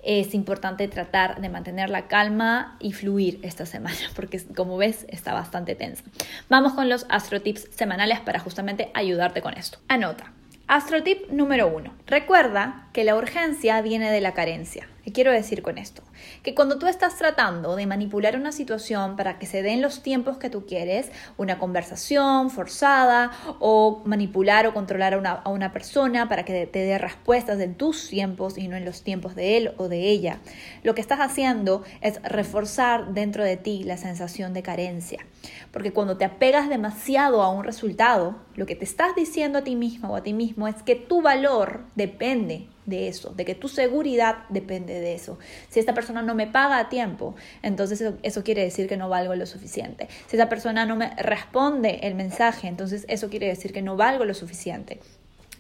Es 0.04 0.34
importante 0.34 0.88
tratar 0.88 1.42
de 1.42 1.50
mantener 1.50 1.89
la 1.89 2.08
calma 2.08 2.78
y 2.80 2.94
fluir 2.94 3.39
esta 3.44 3.66
semana, 3.66 3.98
porque 4.16 4.42
como 4.56 4.78
ves, 4.78 5.06
está 5.10 5.34
bastante 5.34 5.75
tensa. 5.75 6.04
Vamos 6.50 6.74
con 6.74 6.89
los 6.89 7.06
astro 7.10 7.42
tips 7.42 7.70
semanales 7.72 8.20
para 8.20 8.39
justamente 8.39 8.92
ayudarte 8.94 9.42
con 9.42 9.54
esto. 9.54 9.80
Anota. 9.88 10.34
Astro 10.70 11.01
tip 11.01 11.32
número 11.32 11.68
uno. 11.68 11.96
Recuerda 12.06 12.89
que 12.94 13.04
la 13.04 13.16
urgencia 13.16 13.82
viene 13.82 14.12
de 14.12 14.22
la 14.22 14.36
carencia. 14.36 14.88
¿Qué 15.10 15.13
quiero 15.13 15.32
decir 15.32 15.63
con 15.63 15.80
esto? 15.80 16.04
Que 16.44 16.54
cuando 16.54 16.78
tú 16.78 16.86
estás 16.86 17.18
tratando 17.18 17.75
de 17.75 17.88
manipular 17.88 18.36
una 18.36 18.51
situación 18.51 19.16
para 19.16 19.39
que 19.39 19.48
se 19.48 19.63
den 19.63 19.82
los 19.82 20.04
tiempos 20.04 20.38
que 20.38 20.51
tú 20.51 20.68
quieres, 20.68 21.12
una 21.36 21.58
conversación 21.58 22.51
forzada 22.51 23.32
o 23.58 24.04
manipular 24.06 24.68
o 24.68 24.74
controlar 24.75 25.16
a 25.16 25.18
una, 25.18 25.32
a 25.32 25.50
una 25.50 25.72
persona 25.72 26.30
para 26.30 26.46
que 26.46 26.68
te 26.68 26.80
dé 26.84 27.00
respuestas 27.00 27.60
en 27.60 27.74
tus 27.74 28.08
tiempos 28.08 28.60
y 28.60 28.68
no 28.68 28.78
en 28.78 28.86
los 28.86 29.01
tiempos 29.01 29.34
de 29.34 29.58
él 29.58 29.72
o 29.78 29.88
de 29.88 30.10
ella, 30.10 30.42
lo 30.84 30.94
que 30.94 31.01
estás 31.01 31.22
haciendo 31.22 31.84
es 32.01 32.22
reforzar 32.22 33.12
dentro 33.12 33.44
de 33.44 33.58
ti 33.58 33.82
la 33.84 33.98
sensación 33.98 34.54
de 34.54 34.62
carencia. 34.62 35.25
Porque 35.72 35.92
cuando 35.92 36.18
te 36.18 36.25
apegas 36.25 36.70
demasiado 36.70 37.42
a 37.42 37.50
un 37.50 37.63
resultado, 37.63 38.36
lo 38.56 38.68
que 38.68 38.75
te 38.75 38.86
estás 38.86 39.16
diciendo 39.16 39.58
a 39.58 39.63
ti 39.63 39.75
mismo 39.75 40.10
o 40.10 40.16
a 40.18 40.22
ti 40.22 40.34
mismo 40.34 40.68
es 40.68 40.84
que 40.84 40.94
tu 40.94 41.24
valor 41.24 41.86
depende 41.96 42.68
de 42.89 43.08
eso, 43.08 43.31
de 43.31 43.46
que 43.46 43.55
tu 43.55 43.67
seguridad 43.67 44.43
depende 44.50 45.00
de 45.00 45.13
eso. 45.13 45.39
Si 45.69 45.79
esta 45.79 45.93
persona 45.93 46.22
no 46.22 46.36
me 46.36 46.48
paga 46.48 46.79
a 46.79 46.89
tiempo, 46.89 47.36
entonces 47.62 48.03
eso, 48.24 48.43
quiere 48.43 48.63
decir 48.63 48.88
que 48.88 48.98
no 48.98 49.10
valgo 49.10 49.36
lo 49.36 49.46
suficiente. 49.46 50.08
Si 50.27 50.36
esa 50.36 50.50
persona 50.50 50.86
no 50.86 50.96
me 50.96 51.15
responde 51.15 52.00
el 52.03 52.15
mensaje, 52.15 52.67
entonces 52.67 53.05
eso 53.08 53.29
quiere 53.29 53.48
decir 53.48 53.72
que 53.72 53.81
no 53.81 53.96
valgo 53.96 54.25
lo 54.25 54.34
suficiente. 54.34 55.00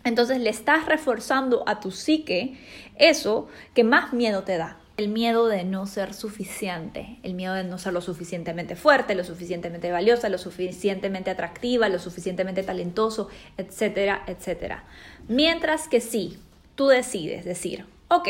Entonces 0.03 0.39
le 0.39 0.49
estás 0.49 0.85
reforzando 0.85 1.63
a 1.67 1.79
tu 1.79 1.91
psique 1.91 2.57
eso 2.95 3.47
que 3.73 3.83
más 3.83 4.13
miedo 4.13 4.43
te 4.43 4.57
da. 4.57 4.77
El 4.97 5.07
miedo 5.07 5.47
de 5.47 5.63
no 5.63 5.85
ser 5.85 6.13
suficiente, 6.13 7.19
el 7.23 7.33
miedo 7.33 7.53
de 7.53 7.63
no 7.63 7.77
ser 7.77 7.93
lo 7.93 8.01
suficientemente 8.01 8.75
fuerte, 8.75 9.15
lo 9.15 9.23
suficientemente 9.23 9.91
valiosa, 9.91 10.27
lo 10.27 10.37
suficientemente 10.37 11.31
atractiva, 11.31 11.87
lo 11.87 11.99
suficientemente 11.99 12.63
talentoso, 12.63 13.29
etcétera, 13.57 14.23
etcétera. 14.27 14.83
Mientras 15.29 15.87
que 15.87 16.01
sí, 16.01 16.37
tú 16.79 16.87
decides 16.87 17.43
decir, 17.43 17.85
ok, 18.07 18.29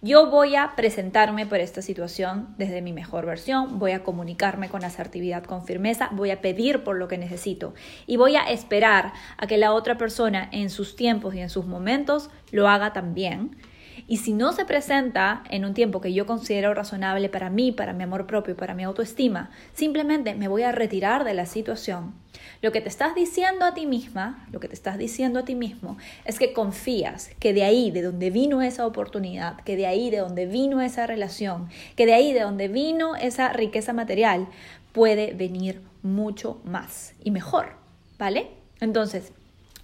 yo 0.00 0.30
voy 0.30 0.56
a 0.56 0.72
presentarme 0.76 1.44
por 1.44 1.60
esta 1.60 1.82
situación 1.82 2.54
desde 2.56 2.80
mi 2.80 2.94
mejor 2.94 3.26
versión, 3.26 3.78
voy 3.78 3.92
a 3.92 4.02
comunicarme 4.02 4.70
con 4.70 4.82
asertividad, 4.82 5.44
con 5.44 5.66
firmeza, 5.66 6.08
voy 6.12 6.30
a 6.30 6.40
pedir 6.40 6.84
por 6.84 6.96
lo 6.96 7.06
que 7.06 7.18
necesito 7.18 7.74
y 8.06 8.16
voy 8.16 8.34
a 8.36 8.44
esperar 8.44 9.12
a 9.36 9.46
que 9.46 9.58
la 9.58 9.74
otra 9.74 9.98
persona 9.98 10.48
en 10.52 10.70
sus 10.70 10.96
tiempos 10.96 11.34
y 11.34 11.40
en 11.40 11.50
sus 11.50 11.66
momentos 11.66 12.30
lo 12.50 12.66
haga 12.66 12.94
también. 12.94 13.58
Y 14.06 14.18
si 14.18 14.32
no 14.32 14.52
se 14.52 14.64
presenta 14.64 15.42
en 15.50 15.64
un 15.64 15.74
tiempo 15.74 16.00
que 16.00 16.12
yo 16.12 16.26
considero 16.26 16.74
razonable 16.74 17.28
para 17.28 17.50
mí, 17.50 17.72
para 17.72 17.92
mi 17.92 18.04
amor 18.04 18.26
propio, 18.26 18.56
para 18.56 18.74
mi 18.74 18.84
autoestima, 18.84 19.50
simplemente 19.74 20.34
me 20.34 20.48
voy 20.48 20.62
a 20.62 20.72
retirar 20.72 21.24
de 21.24 21.34
la 21.34 21.46
situación 21.46 22.14
lo 22.62 22.72
que 22.72 22.80
te 22.80 22.88
estás 22.88 23.14
diciendo 23.14 23.64
a 23.64 23.74
ti 23.74 23.86
misma, 23.86 24.46
lo 24.52 24.60
que 24.60 24.68
te 24.68 24.74
estás 24.74 24.98
diciendo 24.98 25.40
a 25.40 25.44
ti 25.44 25.54
mismo, 25.54 25.96
es 26.24 26.38
que 26.38 26.52
confías 26.52 27.30
que 27.38 27.52
de 27.52 27.64
ahí, 27.64 27.90
de 27.90 28.02
donde 28.02 28.30
vino 28.30 28.62
esa 28.62 28.86
oportunidad, 28.86 29.60
que 29.62 29.76
de 29.76 29.86
ahí, 29.86 30.10
de 30.10 30.18
donde 30.18 30.46
vino 30.46 30.80
esa 30.80 31.06
relación, 31.06 31.68
que 31.96 32.06
de 32.06 32.14
ahí, 32.14 32.32
de 32.32 32.40
donde 32.40 32.68
vino 32.68 33.16
esa 33.16 33.52
riqueza 33.52 33.92
material, 33.92 34.48
puede 34.92 35.34
venir 35.34 35.82
mucho 36.02 36.60
más 36.64 37.14
y 37.22 37.30
mejor, 37.30 37.74
¿vale? 38.18 38.48
Entonces, 38.80 39.32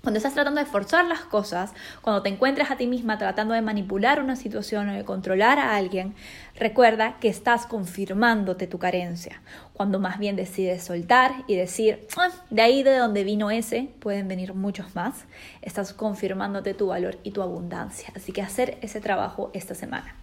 Cuando 0.02 0.18
estás 0.18 0.34
tratando 0.34 0.60
de 0.60 0.66
forzar 0.66 1.04
las 1.04 1.20
cosas, 1.20 1.72
cuando 2.00 2.22
te 2.22 2.28
encuentres 2.28 2.72
a 2.72 2.76
ti 2.76 2.88
misma 2.88 3.18
tratando 3.18 3.54
de 3.54 3.62
manipular 3.62 4.20
una 4.20 4.34
situación 4.34 4.88
o 4.88 4.92
de 4.94 5.04
controlar 5.04 5.60
a 5.60 5.76
alguien, 5.76 6.14
recuerda 6.56 7.18
que 7.20 7.28
estás 7.28 7.66
confirmándote 7.66 8.66
tu 8.66 8.80
carencia. 8.80 9.42
Cuando 9.74 10.00
más 10.00 10.18
bien 10.18 10.34
decides 10.34 10.82
soltar 10.82 11.44
y 11.46 11.54
decir, 11.54 12.04
ah, 12.16 12.30
de 12.50 12.62
ahí 12.62 12.82
de 12.82 12.96
donde 12.96 13.22
vino 13.22 13.52
ese, 13.52 13.90
pueden 14.00 14.26
venir 14.26 14.54
muchos 14.54 14.96
más, 14.96 15.24
estás 15.62 15.92
confirmándote 15.92 16.74
tu 16.74 16.88
valor 16.88 17.18
y 17.22 17.30
tu 17.30 17.40
abundancia. 17.40 18.12
Así 18.16 18.32
que 18.32 18.42
hacer 18.42 18.78
ese 18.82 19.00
trabajo 19.00 19.52
esta 19.54 19.76
semana. 19.76 20.16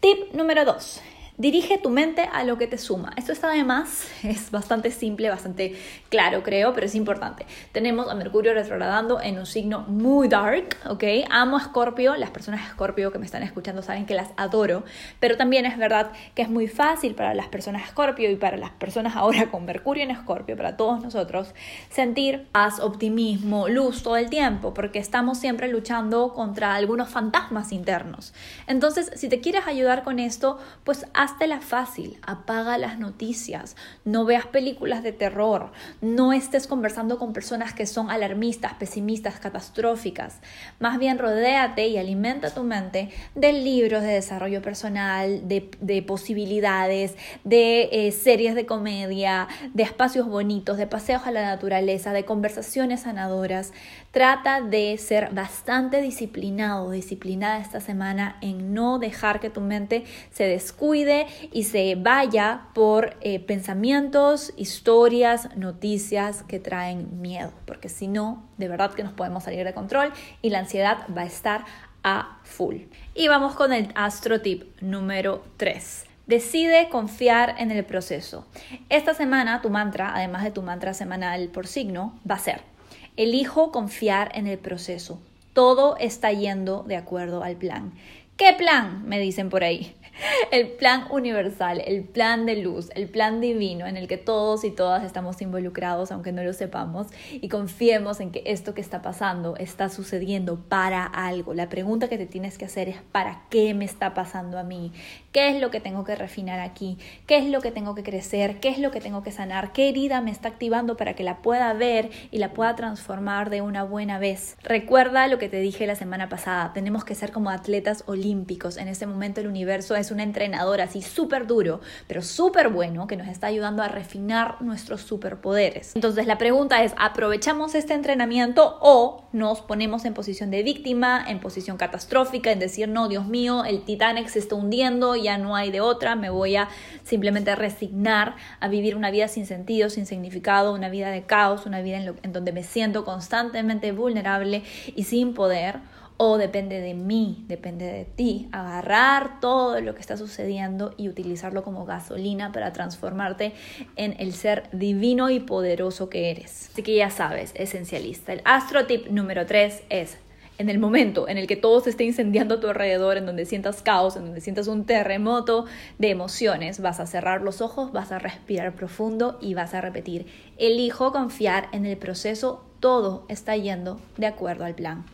Tip 0.00 0.32
número 0.32 0.64
2. 0.64 1.02
Dirige 1.36 1.78
tu 1.78 1.90
mente 1.90 2.28
a 2.32 2.44
lo 2.44 2.58
que 2.58 2.68
te 2.68 2.78
suma. 2.78 3.12
Esto 3.16 3.32
está 3.32 3.48
además, 3.48 4.06
es 4.22 4.52
bastante 4.52 4.92
simple, 4.92 5.28
bastante 5.30 5.74
claro 6.08 6.44
creo, 6.44 6.72
pero 6.74 6.86
es 6.86 6.94
importante. 6.94 7.44
Tenemos 7.72 8.08
a 8.08 8.14
Mercurio 8.14 8.54
retrogradando 8.54 9.20
en 9.20 9.40
un 9.40 9.46
signo 9.46 9.80
muy 9.88 10.28
dark, 10.28 10.76
¿ok? 10.88 11.02
Amo 11.30 11.56
a 11.56 11.60
Scorpio, 11.60 12.14
las 12.14 12.30
personas 12.30 12.62
de 12.62 12.70
Scorpio 12.70 13.10
que 13.10 13.18
me 13.18 13.26
están 13.26 13.42
escuchando 13.42 13.82
saben 13.82 14.06
que 14.06 14.14
las 14.14 14.28
adoro, 14.36 14.84
pero 15.18 15.36
también 15.36 15.66
es 15.66 15.76
verdad 15.76 16.12
que 16.36 16.42
es 16.42 16.48
muy 16.48 16.68
fácil 16.68 17.16
para 17.16 17.34
las 17.34 17.48
personas 17.48 17.82
de 17.82 17.88
Scorpio 17.88 18.30
y 18.30 18.36
para 18.36 18.56
las 18.56 18.70
personas 18.70 19.16
ahora 19.16 19.50
con 19.50 19.64
Mercurio 19.64 20.04
en 20.04 20.14
Scorpio, 20.14 20.56
para 20.56 20.76
todos 20.76 21.02
nosotros, 21.02 21.52
sentir 21.90 22.46
paz, 22.52 22.78
optimismo, 22.78 23.66
luz 23.66 24.04
todo 24.04 24.18
el 24.18 24.30
tiempo, 24.30 24.72
porque 24.72 25.00
estamos 25.00 25.38
siempre 25.38 25.66
luchando 25.66 26.32
contra 26.32 26.76
algunos 26.76 27.08
fantasmas 27.08 27.72
internos. 27.72 28.32
Entonces, 28.68 29.10
si 29.16 29.28
te 29.28 29.40
quieres 29.40 29.66
ayudar 29.66 30.04
con 30.04 30.20
esto, 30.20 30.60
pues 30.84 31.06
la 31.46 31.60
fácil, 31.60 32.18
apaga 32.26 32.78
las 32.78 32.98
noticias, 32.98 33.76
no 34.04 34.24
veas 34.24 34.46
películas 34.46 35.02
de 35.02 35.12
terror, 35.12 35.72
no 36.00 36.32
estés 36.32 36.66
conversando 36.66 37.18
con 37.18 37.32
personas 37.32 37.74
que 37.74 37.86
son 37.86 38.10
alarmistas, 38.10 38.74
pesimistas, 38.74 39.40
catastróficas. 39.40 40.40
Más 40.80 40.98
bien 40.98 41.18
rodéate 41.18 41.88
y 41.88 41.98
alimenta 41.98 42.52
tu 42.52 42.62
mente 42.62 43.10
de 43.34 43.52
libros 43.52 44.02
de 44.02 44.08
desarrollo 44.08 44.62
personal, 44.62 45.48
de, 45.48 46.04
posibilidades, 46.06 47.16
de 47.42 47.88
eh, 47.92 48.12
series 48.12 48.54
de 48.54 48.66
comedia, 48.66 49.48
de 49.72 49.82
espacios 49.82 50.26
bonitos, 50.26 50.78
de 50.78 50.86
paseos 50.86 51.22
a 51.26 51.30
la 51.30 51.42
naturaleza, 51.42 52.12
de 52.12 52.24
conversaciones 52.24 53.02
sanadoras. 53.02 53.72
Trata 54.14 54.60
de 54.60 54.96
ser 54.96 55.30
bastante 55.32 56.00
disciplinado, 56.00 56.92
disciplinada 56.92 57.58
esta 57.58 57.80
semana 57.80 58.36
en 58.42 58.72
no 58.72 59.00
dejar 59.00 59.40
que 59.40 59.50
tu 59.50 59.60
mente 59.60 60.04
se 60.30 60.44
descuide 60.44 61.26
y 61.50 61.64
se 61.64 61.96
vaya 61.96 62.68
por 62.74 63.16
eh, 63.22 63.40
pensamientos, 63.40 64.54
historias, 64.56 65.56
noticias 65.56 66.44
que 66.44 66.60
traen 66.60 67.20
miedo, 67.22 67.52
porque 67.66 67.88
si 67.88 68.06
no, 68.06 68.44
de 68.56 68.68
verdad 68.68 68.94
que 68.94 69.02
nos 69.02 69.14
podemos 69.14 69.42
salir 69.42 69.64
de 69.64 69.74
control 69.74 70.12
y 70.42 70.50
la 70.50 70.60
ansiedad 70.60 70.98
va 71.12 71.22
a 71.22 71.26
estar 71.26 71.64
a 72.04 72.38
full. 72.44 72.82
Y 73.16 73.26
vamos 73.26 73.56
con 73.56 73.72
el 73.72 73.88
astro 73.96 74.40
tip 74.40 74.80
número 74.80 75.44
3. 75.56 76.06
Decide 76.28 76.88
confiar 76.88 77.56
en 77.58 77.72
el 77.72 77.84
proceso. 77.84 78.46
Esta 78.90 79.12
semana 79.12 79.60
tu 79.60 79.70
mantra, 79.70 80.14
además 80.14 80.44
de 80.44 80.52
tu 80.52 80.62
mantra 80.62 80.94
semanal 80.94 81.48
por 81.48 81.66
signo, 81.66 82.16
va 82.30 82.36
a 82.36 82.38
ser 82.38 82.73
Elijo 83.16 83.70
confiar 83.70 84.32
en 84.34 84.48
el 84.48 84.58
proceso. 84.58 85.20
Todo 85.52 85.96
está 85.98 86.32
yendo 86.32 86.82
de 86.82 86.96
acuerdo 86.96 87.44
al 87.44 87.56
plan. 87.56 87.92
¿Qué 88.36 88.52
plan? 88.54 89.04
Me 89.06 89.20
dicen 89.20 89.50
por 89.50 89.62
ahí. 89.62 89.94
El 90.50 90.68
plan 90.72 91.06
universal, 91.10 91.82
el 91.84 92.04
plan 92.04 92.46
de 92.46 92.56
luz, 92.56 92.90
el 92.94 93.08
plan 93.08 93.40
divino 93.40 93.86
en 93.86 93.96
el 93.96 94.06
que 94.06 94.16
todos 94.16 94.64
y 94.64 94.70
todas 94.70 95.02
estamos 95.02 95.42
involucrados, 95.42 96.12
aunque 96.12 96.30
no 96.30 96.44
lo 96.44 96.52
sepamos, 96.52 97.08
y 97.32 97.48
confiemos 97.48 98.20
en 98.20 98.30
que 98.30 98.42
esto 98.46 98.74
que 98.74 98.80
está 98.80 99.02
pasando 99.02 99.56
está 99.56 99.88
sucediendo 99.88 100.56
para 100.56 101.04
algo. 101.04 101.52
La 101.52 101.68
pregunta 101.68 102.08
que 102.08 102.16
te 102.16 102.26
tienes 102.26 102.58
que 102.58 102.64
hacer 102.64 102.88
es 102.88 102.96
¿para 103.10 103.42
qué 103.50 103.74
me 103.74 103.84
está 103.84 104.14
pasando 104.14 104.58
a 104.58 104.62
mí? 104.62 104.92
¿Qué 105.34 105.48
es 105.48 105.60
lo 105.60 105.72
que 105.72 105.80
tengo 105.80 106.04
que 106.04 106.14
refinar 106.14 106.60
aquí? 106.60 106.96
¿Qué 107.26 107.38
es 107.38 107.46
lo 107.46 107.60
que 107.60 107.72
tengo 107.72 107.96
que 107.96 108.04
crecer? 108.04 108.60
¿Qué 108.60 108.68
es 108.68 108.78
lo 108.78 108.92
que 108.92 109.00
tengo 109.00 109.24
que 109.24 109.32
sanar? 109.32 109.72
¿Qué 109.72 109.88
herida 109.88 110.20
me 110.20 110.30
está 110.30 110.46
activando 110.46 110.96
para 110.96 111.14
que 111.14 111.24
la 111.24 111.38
pueda 111.38 111.72
ver 111.72 112.08
y 112.30 112.38
la 112.38 112.52
pueda 112.52 112.76
transformar 112.76 113.50
de 113.50 113.60
una 113.60 113.82
buena 113.82 114.20
vez? 114.20 114.56
Recuerda 114.62 115.26
lo 115.26 115.40
que 115.40 115.48
te 115.48 115.58
dije 115.58 115.88
la 115.88 115.96
semana 115.96 116.28
pasada, 116.28 116.72
tenemos 116.72 117.04
que 117.04 117.16
ser 117.16 117.32
como 117.32 117.50
atletas 117.50 118.04
olímpicos. 118.06 118.76
En 118.76 118.86
este 118.86 119.06
momento 119.06 119.40
el 119.40 119.48
universo 119.48 119.96
es 119.96 120.12
un 120.12 120.20
entrenador 120.20 120.80
así 120.80 121.02
súper 121.02 121.48
duro, 121.48 121.80
pero 122.06 122.22
súper 122.22 122.68
bueno, 122.68 123.08
que 123.08 123.16
nos 123.16 123.26
está 123.26 123.48
ayudando 123.48 123.82
a 123.82 123.88
refinar 123.88 124.62
nuestros 124.62 125.00
superpoderes. 125.00 125.96
Entonces 125.96 126.28
la 126.28 126.38
pregunta 126.38 126.84
es, 126.84 126.94
¿aprovechamos 126.96 127.74
este 127.74 127.94
entrenamiento 127.94 128.78
o 128.80 129.24
nos 129.32 129.62
ponemos 129.62 130.04
en 130.04 130.14
posición 130.14 130.52
de 130.52 130.62
víctima, 130.62 131.24
en 131.26 131.40
posición 131.40 131.76
catastrófica, 131.76 132.52
en 132.52 132.60
decir, 132.60 132.88
no, 132.88 133.08
Dios 133.08 133.26
mío, 133.26 133.64
el 133.64 133.82
Titanic 133.82 134.28
se 134.28 134.38
está 134.38 134.54
hundiendo 134.54 135.16
ya 135.24 135.38
no 135.38 135.56
hay 135.56 135.70
de 135.70 135.80
otra, 135.80 136.14
me 136.14 136.30
voy 136.30 136.56
a 136.56 136.68
simplemente 137.02 137.54
resignar 137.56 138.36
a 138.60 138.68
vivir 138.68 138.96
una 138.96 139.10
vida 139.10 139.28
sin 139.28 139.46
sentido, 139.46 139.90
sin 139.90 140.06
significado, 140.06 140.72
una 140.74 140.88
vida 140.88 141.10
de 141.10 141.24
caos, 141.24 141.66
una 141.66 141.80
vida 141.80 141.98
en, 142.22 142.32
donde 142.32 142.52
me 142.52 142.62
siento 142.62 143.04
constantemente 143.04 143.92
vulnerable 143.92 144.62
y 144.94 145.04
sin 145.04 145.34
poder 145.34 145.80
o 146.16 146.38
depende 146.38 146.80
de 146.80 146.94
mí, 146.94 147.44
depende 147.48 147.86
de 147.86 148.04
ti, 148.04 148.48
agarrar 148.52 149.40
todo 149.40 149.80
lo 149.80 149.94
que 149.94 150.00
está 150.00 150.16
sucediendo 150.16 150.94
y 150.96 151.08
utilizarlo 151.08 151.64
como 151.64 151.84
gasolina 151.86 152.52
para 152.52 152.72
transformarte 152.72 153.52
en 153.96 154.14
el 154.20 154.32
ser 154.32 154.68
divino 154.72 155.28
y 155.30 155.40
poderoso 155.40 156.08
que 156.08 156.30
eres. 156.30 156.70
Así 156.72 156.82
que 156.82 156.94
ya 156.94 157.10
sabes, 157.10 157.52
esencialista. 157.56 158.32
El 158.32 158.42
astro 158.44 158.86
tip 158.86 159.08
número 159.08 159.44
3 159.44 159.82
es 159.88 160.18
en 160.58 160.68
el 160.68 160.78
momento 160.78 161.28
en 161.28 161.38
el 161.38 161.46
que 161.46 161.56
todo 161.56 161.80
se 161.80 161.90
esté 161.90 162.04
incendiando 162.04 162.56
a 162.56 162.60
tu 162.60 162.68
alrededor, 162.68 163.16
en 163.16 163.26
donde 163.26 163.44
sientas 163.44 163.82
caos, 163.82 164.16
en 164.16 164.24
donde 164.24 164.40
sientas 164.40 164.68
un 164.68 164.84
terremoto 164.84 165.66
de 165.98 166.10
emociones, 166.10 166.80
vas 166.80 167.00
a 167.00 167.06
cerrar 167.06 167.42
los 167.42 167.60
ojos, 167.60 167.92
vas 167.92 168.12
a 168.12 168.18
respirar 168.18 168.74
profundo 168.74 169.38
y 169.40 169.54
vas 169.54 169.74
a 169.74 169.80
repetir, 169.80 170.26
elijo 170.58 171.12
confiar 171.12 171.68
en 171.72 171.86
el 171.86 171.96
proceso, 171.96 172.64
todo 172.80 173.24
está 173.28 173.56
yendo 173.56 174.00
de 174.16 174.26
acuerdo 174.26 174.64
al 174.64 174.74
plan. 174.74 175.04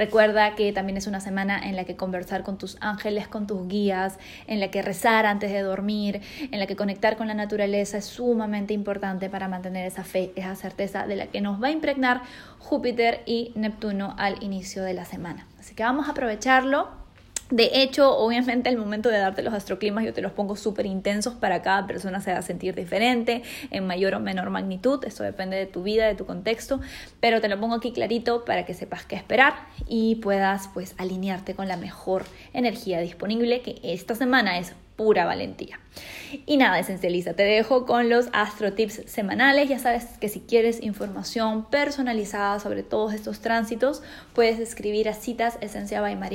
Recuerda 0.00 0.54
que 0.54 0.72
también 0.72 0.96
es 0.96 1.06
una 1.06 1.20
semana 1.20 1.60
en 1.62 1.76
la 1.76 1.84
que 1.84 1.94
conversar 1.94 2.42
con 2.42 2.56
tus 2.56 2.78
ángeles, 2.80 3.28
con 3.28 3.46
tus 3.46 3.68
guías, 3.68 4.18
en 4.46 4.58
la 4.58 4.70
que 4.70 4.80
rezar 4.80 5.26
antes 5.26 5.52
de 5.52 5.60
dormir, 5.60 6.22
en 6.50 6.58
la 6.58 6.66
que 6.66 6.74
conectar 6.74 7.18
con 7.18 7.26
la 7.26 7.34
naturaleza 7.34 7.98
es 7.98 8.06
sumamente 8.06 8.72
importante 8.72 9.28
para 9.28 9.46
mantener 9.46 9.86
esa 9.86 10.02
fe, 10.02 10.32
esa 10.36 10.54
certeza 10.54 11.06
de 11.06 11.16
la 11.16 11.26
que 11.26 11.42
nos 11.42 11.62
va 11.62 11.66
a 11.66 11.70
impregnar 11.70 12.22
Júpiter 12.58 13.20
y 13.26 13.52
Neptuno 13.56 14.14
al 14.16 14.42
inicio 14.42 14.82
de 14.84 14.94
la 14.94 15.04
semana. 15.04 15.46
Así 15.58 15.74
que 15.74 15.82
vamos 15.82 16.08
a 16.08 16.12
aprovecharlo 16.12 16.99
de 17.50 17.70
hecho, 17.74 18.16
obviamente 18.16 18.68
el 18.68 18.76
momento 18.76 19.08
de 19.08 19.18
darte 19.18 19.42
los 19.42 19.52
astroclimas 19.54 20.04
yo 20.04 20.12
te 20.12 20.22
los 20.22 20.32
pongo 20.32 20.56
súper 20.56 20.86
intensos 20.86 21.34
para 21.34 21.62
cada 21.62 21.86
persona 21.86 22.20
se 22.20 22.32
va 22.32 22.38
a 22.38 22.42
sentir 22.42 22.74
diferente, 22.74 23.42
en 23.70 23.86
mayor 23.86 24.14
o 24.14 24.20
menor 24.20 24.50
magnitud, 24.50 25.04
eso 25.04 25.24
depende 25.24 25.56
de 25.56 25.66
tu 25.66 25.82
vida, 25.82 26.06
de 26.06 26.14
tu 26.14 26.26
contexto, 26.26 26.80
pero 27.20 27.40
te 27.40 27.48
lo 27.48 27.58
pongo 27.58 27.74
aquí 27.74 27.92
clarito 27.92 28.44
para 28.44 28.64
que 28.64 28.74
sepas 28.74 29.04
qué 29.04 29.16
esperar 29.16 29.54
y 29.88 30.16
puedas 30.16 30.68
pues 30.68 30.94
alinearte 30.98 31.54
con 31.54 31.68
la 31.68 31.76
mejor 31.76 32.24
energía 32.52 33.00
disponible 33.00 33.62
que 33.62 33.80
esta 33.82 34.14
semana 34.14 34.58
es 34.58 34.74
pura 35.00 35.24
valentía. 35.24 35.80
Y 36.44 36.58
nada, 36.58 36.78
esencializa, 36.78 37.32
te 37.32 37.42
dejo 37.42 37.86
con 37.86 38.10
los 38.10 38.28
astro 38.34 38.74
tips 38.74 39.04
semanales. 39.06 39.70
Ya 39.70 39.78
sabes 39.78 40.04
que 40.20 40.28
si 40.28 40.40
quieres 40.40 40.82
información 40.82 41.64
personalizada 41.64 42.60
sobre 42.60 42.82
todos 42.82 43.14
estos 43.14 43.40
tránsitos, 43.40 44.02
puedes 44.34 44.58
escribir 44.58 45.08
a 45.08 45.14
citas 45.14 45.58
gmail.com 45.58 46.26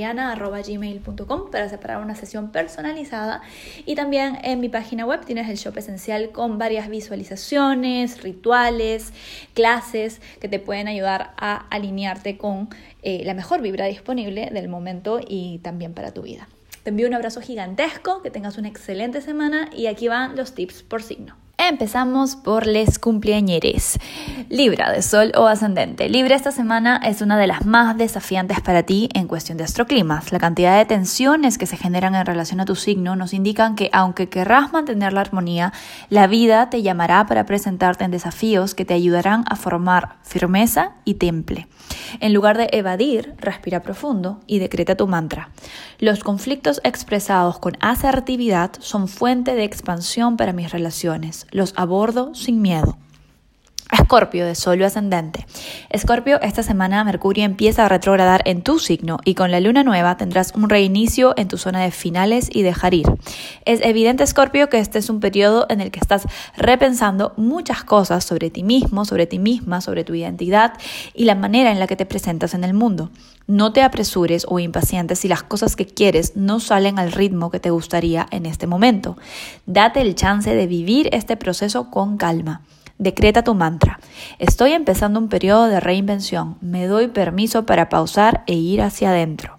para 1.51 1.69
separar 1.69 2.01
una 2.01 2.15
sesión 2.15 2.51
personalizada. 2.51 3.43
Y 3.85 3.93
también 3.93 4.39
en 4.41 4.61
mi 4.61 4.69
página 4.69 5.05
web 5.05 5.23
tienes 5.23 5.47
el 5.47 5.57
shop 5.57 5.77
esencial 5.77 6.31
con 6.31 6.57
varias 6.57 6.89
visualizaciones, 6.89 8.23
rituales, 8.23 9.13
clases 9.53 10.21
que 10.41 10.49
te 10.49 10.57
pueden 10.57 10.87
ayudar 10.87 11.35
a 11.37 11.67
alinearte 11.69 12.37
con 12.37 12.69
eh, 13.03 13.21
la 13.25 13.35
mejor 13.35 13.61
vibra 13.61 13.85
disponible 13.85 14.49
del 14.51 14.69
momento 14.69 15.19
y 15.25 15.59
también 15.59 15.93
para 15.93 16.15
tu 16.15 16.23
vida. 16.23 16.47
Te 16.85 16.91
envío 16.91 17.07
un 17.07 17.15
abrazo 17.15 17.41
gigantesco, 17.41 18.21
que 18.21 18.29
tengas 18.29 18.59
una 18.59 18.67
excelente 18.67 19.19
semana 19.19 19.71
y 19.75 19.87
aquí 19.87 20.07
van 20.07 20.35
los 20.35 20.53
tips 20.53 20.83
por 20.83 21.01
signo. 21.01 21.35
Empezamos 21.57 22.35
por 22.35 22.67
les 22.67 22.99
cumpleañeres. 22.99 23.97
Libra 24.49 24.91
de 24.91 25.01
Sol 25.01 25.31
o 25.37 25.47
Ascendente. 25.47 26.09
Libra 26.09 26.35
esta 26.35 26.51
semana 26.51 26.99
es 27.03 27.21
una 27.21 27.37
de 27.37 27.47
las 27.47 27.65
más 27.65 27.97
desafiantes 27.97 28.59
para 28.59 28.83
ti 28.83 29.07
en 29.13 29.27
cuestión 29.27 29.57
de 29.57 29.63
astroclimas. 29.63 30.33
La 30.33 30.39
cantidad 30.39 30.77
de 30.77 30.85
tensiones 30.85 31.57
que 31.57 31.65
se 31.65 31.77
generan 31.77 32.13
en 32.13 32.25
relación 32.25 32.59
a 32.59 32.65
tu 32.65 32.75
signo 32.75 33.15
nos 33.15 33.33
indican 33.33 33.75
que 33.75 33.89
aunque 33.93 34.27
querrás 34.27 34.73
mantener 34.73 35.13
la 35.13 35.21
armonía, 35.21 35.71
la 36.09 36.27
vida 36.27 36.69
te 36.69 36.81
llamará 36.81 37.25
para 37.25 37.45
presentarte 37.45 38.03
en 38.03 38.11
desafíos 38.11 38.75
que 38.75 38.85
te 38.85 38.93
ayudarán 38.93 39.45
a 39.47 39.55
formar 39.55 40.17
firmeza 40.23 40.91
y 41.05 41.15
temple. 41.15 41.67
En 42.19 42.33
lugar 42.33 42.57
de 42.57 42.69
evadir, 42.73 43.33
respira 43.37 43.81
profundo 43.81 44.41
y 44.45 44.59
decreta 44.59 44.95
tu 44.95 45.07
mantra. 45.07 45.49
Los 45.99 46.23
conflictos 46.23 46.81
expresados 46.83 47.59
con 47.59 47.77
asertividad 47.79 48.71
son 48.79 49.07
fuente 49.07 49.55
de 49.55 49.63
expansión 49.63 50.37
para 50.37 50.53
mis 50.53 50.71
relaciones 50.71 51.44
los 51.55 51.73
abordo 51.77 52.35
sin 52.35 52.61
miedo. 52.61 52.97
Escorpio 54.05 54.45
de 54.45 54.53
Sol 54.53 54.83
ascendente. 54.83 55.47
Escorpio, 55.89 56.39
esta 56.41 56.61
semana 56.61 57.03
Mercurio 57.03 57.43
empieza 57.43 57.85
a 57.85 57.89
retrogradar 57.89 58.43
en 58.45 58.61
tu 58.61 58.77
signo 58.77 59.17
y 59.25 59.33
con 59.33 59.49
la 59.49 59.59
luna 59.59 59.83
nueva 59.83 60.15
tendrás 60.15 60.53
un 60.53 60.69
reinicio 60.69 61.33
en 61.37 61.47
tu 61.47 61.57
zona 61.57 61.81
de 61.81 61.89
finales 61.89 62.47
y 62.53 62.61
dejar 62.61 62.93
ir. 62.93 63.07
Es 63.65 63.81
evidente, 63.81 64.23
Escorpio, 64.23 64.69
que 64.69 64.77
este 64.77 64.99
es 64.99 65.09
un 65.09 65.19
periodo 65.19 65.65
en 65.69 65.81
el 65.81 65.89
que 65.89 65.99
estás 65.99 66.27
repensando 66.55 67.33
muchas 67.35 67.83
cosas 67.83 68.23
sobre 68.23 68.51
ti 68.51 68.61
mismo, 68.61 69.05
sobre 69.05 69.25
ti 69.25 69.39
misma, 69.39 69.81
sobre 69.81 70.03
tu 70.03 70.13
identidad 70.13 70.73
y 71.15 71.25
la 71.25 71.33
manera 71.33 71.71
en 71.71 71.79
la 71.79 71.87
que 71.87 71.95
te 71.95 72.05
presentas 72.05 72.53
en 72.53 72.63
el 72.63 72.75
mundo. 72.75 73.09
No 73.47 73.73
te 73.73 73.81
apresures 73.81 74.45
o 74.47 74.59
impacientes 74.59 75.17
si 75.17 75.27
las 75.27 75.41
cosas 75.41 75.75
que 75.75 75.87
quieres 75.87 76.35
no 76.35 76.59
salen 76.59 76.99
al 76.99 77.11
ritmo 77.11 77.49
que 77.49 77.59
te 77.59 77.71
gustaría 77.71 78.27
en 78.29 78.45
este 78.45 78.67
momento. 78.67 79.17
Date 79.65 80.01
el 80.01 80.13
chance 80.13 80.53
de 80.53 80.67
vivir 80.67 81.09
este 81.11 81.37
proceso 81.37 81.89
con 81.89 82.17
calma. 82.17 82.61
Decreta 82.97 83.43
tu 83.43 83.55
mantra. 83.55 83.99
Estoy 84.39 84.71
empezando 84.71 85.19
un 85.19 85.27
periodo 85.27 85.67
de 85.67 85.81
reinvención. 85.81 86.57
Me 86.61 86.87
doy 86.87 87.07
permiso 87.09 87.65
para 87.65 87.89
pausar 87.89 88.43
e 88.47 88.53
ir 88.53 88.81
hacia 88.81 89.09
adentro. 89.09 89.57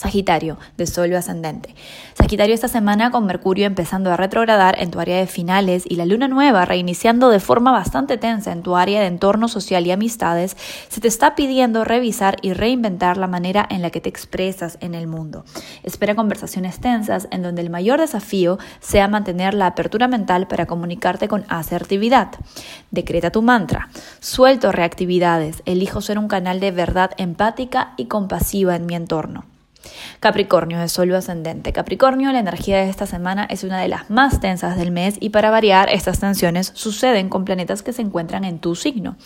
Sagitario, 0.00 0.56
de 0.78 0.86
Sol 0.86 1.14
ascendente. 1.14 1.74
Sagitario 2.14 2.54
esta 2.54 2.68
semana 2.68 3.10
con 3.10 3.26
Mercurio 3.26 3.66
empezando 3.66 4.10
a 4.10 4.16
retrogradar 4.16 4.80
en 4.80 4.90
tu 4.90 4.98
área 4.98 5.18
de 5.18 5.26
finales 5.26 5.84
y 5.86 5.96
la 5.96 6.06
luna 6.06 6.26
nueva 6.26 6.64
reiniciando 6.64 7.28
de 7.28 7.38
forma 7.38 7.70
bastante 7.70 8.16
tensa 8.16 8.50
en 8.52 8.62
tu 8.62 8.76
área 8.76 9.02
de 9.02 9.08
entorno 9.08 9.46
social 9.46 9.86
y 9.86 9.90
amistades, 9.90 10.56
se 10.88 11.02
te 11.02 11.08
está 11.08 11.34
pidiendo 11.34 11.84
revisar 11.84 12.36
y 12.40 12.54
reinventar 12.54 13.18
la 13.18 13.26
manera 13.26 13.66
en 13.68 13.82
la 13.82 13.90
que 13.90 14.00
te 14.00 14.08
expresas 14.08 14.78
en 14.80 14.94
el 14.94 15.06
mundo. 15.06 15.44
Espera 15.82 16.14
conversaciones 16.14 16.80
tensas 16.80 17.28
en 17.30 17.42
donde 17.42 17.60
el 17.60 17.68
mayor 17.68 18.00
desafío 18.00 18.58
sea 18.80 19.06
mantener 19.06 19.52
la 19.52 19.66
apertura 19.66 20.08
mental 20.08 20.46
para 20.46 20.64
comunicarte 20.64 21.28
con 21.28 21.44
asertividad. 21.48 22.30
Decreta 22.90 23.32
tu 23.32 23.42
mantra. 23.42 23.90
Suelto 24.20 24.72
reactividades. 24.72 25.62
Elijo 25.66 26.00
ser 26.00 26.18
un 26.18 26.28
canal 26.28 26.58
de 26.58 26.70
verdad 26.70 27.10
empática 27.18 27.92
y 27.98 28.06
compasiva 28.06 28.76
en 28.76 28.86
mi 28.86 28.94
entorno. 28.94 29.44
Capricornio 30.20 30.78
de 30.78 30.88
Sol 30.88 31.10
ascendente. 31.14 31.72
Capricornio, 31.72 32.30
la 32.32 32.38
energía 32.38 32.78
de 32.78 32.88
esta 32.88 33.06
semana 33.06 33.46
es 33.50 33.64
una 33.64 33.80
de 33.80 33.88
las 33.88 34.10
más 34.10 34.40
tensas 34.40 34.76
del 34.76 34.90
mes 34.90 35.16
y 35.18 35.30
para 35.30 35.50
variar, 35.50 35.88
estas 35.88 36.20
tensiones 36.20 36.72
suceden 36.74 37.28
con 37.28 37.44
planetas 37.44 37.82
que 37.82 37.92
se 37.92 38.02
encuentran 38.02 38.44
en 38.44 38.58
tu 38.58 38.74
signo. 38.74 39.16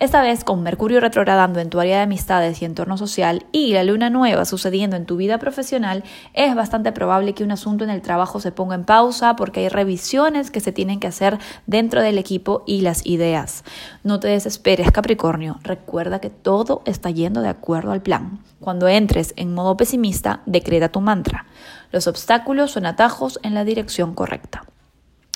Esta 0.00 0.20
vez 0.22 0.44
con 0.44 0.62
Mercurio 0.62 1.00
retrogradando 1.00 1.60
en 1.60 1.70
tu 1.70 1.80
área 1.80 1.98
de 1.98 2.02
amistades 2.02 2.60
y 2.60 2.64
entorno 2.64 2.96
social 2.96 3.46
y 3.52 3.72
la 3.72 3.84
luna 3.84 4.10
nueva 4.10 4.44
sucediendo 4.44 4.96
en 4.96 5.06
tu 5.06 5.16
vida 5.16 5.38
profesional, 5.38 6.04
es 6.34 6.54
bastante 6.54 6.92
probable 6.92 7.34
que 7.34 7.44
un 7.44 7.52
asunto 7.52 7.84
en 7.84 7.90
el 7.90 8.02
trabajo 8.02 8.40
se 8.40 8.52
ponga 8.52 8.74
en 8.74 8.84
pausa 8.84 9.36
porque 9.36 9.60
hay 9.60 9.68
revisiones 9.68 10.50
que 10.50 10.60
se 10.60 10.72
tienen 10.72 11.00
que 11.00 11.06
hacer 11.06 11.38
dentro 11.66 12.02
del 12.02 12.18
equipo 12.18 12.64
y 12.66 12.80
las 12.80 13.06
ideas. 13.06 13.64
No 14.02 14.20
te 14.20 14.28
desesperes, 14.28 14.90
Capricornio. 14.90 15.58
Recuerda 15.62 16.20
que 16.20 16.30
todo 16.30 16.82
está 16.84 17.10
yendo 17.10 17.40
de 17.40 17.48
acuerdo 17.48 17.92
al 17.92 18.02
plan. 18.02 18.40
Cuando 18.62 18.86
entres 18.86 19.34
en 19.36 19.52
modo 19.52 19.76
pesimista, 19.76 20.40
decreta 20.46 20.88
tu 20.88 21.00
mantra. 21.00 21.46
Los 21.90 22.06
obstáculos 22.06 22.70
son 22.70 22.86
atajos 22.86 23.40
en 23.42 23.54
la 23.54 23.64
dirección 23.64 24.14
correcta. 24.14 24.62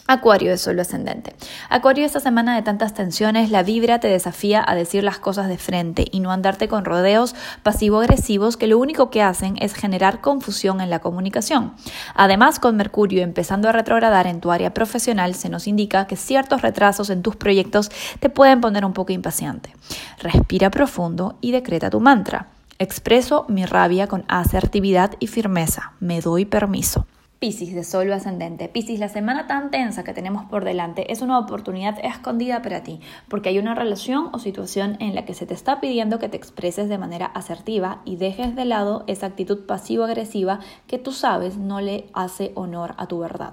Acuario 0.07 0.51
de 0.51 0.59
Sol 0.59 0.79
ascendente. 0.79 1.35
Acuario, 1.69 2.07
esta 2.07 2.21
semana 2.21 2.55
de 2.55 2.63
tantas 2.63 2.95
tensiones, 2.95 3.51
la 3.51 3.65
vibra 3.65 3.99
te 3.99 4.07
desafía 4.07 4.65
a 4.65 4.77
decir 4.77 5.03
las 5.03 5.19
cosas 5.19 5.49
de 5.49 5.59
frente 5.59 6.05
y 6.13 6.21
no 6.21 6.31
andarte 6.31 6.69
con 6.69 6.85
rodeos 6.85 7.35
pasivo-agresivos 7.65 8.57
que 8.57 8.69
lo 8.69 8.79
único 8.79 9.11
que 9.11 9.23
hacen 9.23 9.57
es 9.61 9.75
generar 9.75 10.21
confusión 10.21 10.81
en 10.81 10.91
la 10.91 11.01
comunicación. 11.01 11.75
Además, 12.15 12.61
con 12.61 12.77
Mercurio 12.77 13.25
empezando 13.25 13.69
a 13.69 13.73
retrogradar 13.73 14.29
en 14.29 14.41
tu 14.41 14.53
área 14.53 14.73
profesional, 14.73 15.35
se 15.35 15.49
nos 15.49 15.67
indica 15.67 16.07
que 16.07 16.15
ciertos 16.15 16.63
retrasos 16.63 17.11
en 17.11 17.23
tus 17.23 17.35
proyectos 17.35 17.91
te 18.21 18.31
pueden 18.31 18.61
poner 18.61 18.85
un 18.85 18.93
poco 18.93 19.13
impaciente. 19.13 19.75
Respira 20.21 20.71
profundo 20.71 21.39
y 21.41 21.51
decreta 21.51 21.91
tu 21.91 21.99
mantra. 21.99 22.51
Expreso 22.79 23.47
mi 23.49 23.65
rabia 23.65 24.07
con 24.07 24.25
asertividad 24.29 25.13
y 25.19 25.29
firmeza. 25.29 25.95
Me 25.99 26.21
doy 26.21 26.45
permiso. 26.45 27.07
Piscis 27.39 27.75
de 27.75 27.85
Sol 27.85 28.11
ascendente. 28.13 28.67
Piscis, 28.69 28.99
la 28.99 29.11
semana 29.11 29.47
tan 29.47 29.71
tensa 29.71 30.05
que 30.05 30.15
tenemos 30.15 30.47
por 30.47 30.65
delante 30.65 31.13
es 31.13 31.21
una 31.21 31.39
oportunidad 31.39 31.99
escondida 32.03 32.63
para 32.63 32.83
ti, 32.83 33.01
porque 33.29 33.51
hay 33.51 33.59
una 33.59 33.75
relación 33.75 34.31
o 34.33 34.39
situación 34.39 34.97
en 35.01 35.15
la 35.15 35.27
que 35.27 35.35
se 35.35 35.45
te 35.45 35.53
está 35.53 35.79
pidiendo 35.79 36.19
que 36.19 36.31
te 36.31 36.39
expreses 36.39 36.89
de 36.89 36.97
manera 36.97 37.27
asertiva 37.27 38.01
y 38.07 38.17
dejes 38.17 38.57
de 38.57 38.65
lado 38.65 39.05
esa 39.07 39.27
actitud 39.27 39.67
pasivo-agresiva 39.67 40.61
que 40.87 40.99
tú 40.99 41.13
sabes 41.13 41.59
no 41.59 41.83
le 41.83 42.09
hace 42.15 42.53
honor 42.55 42.95
a 42.97 43.07
tu 43.07 43.19
verdad. 43.19 43.53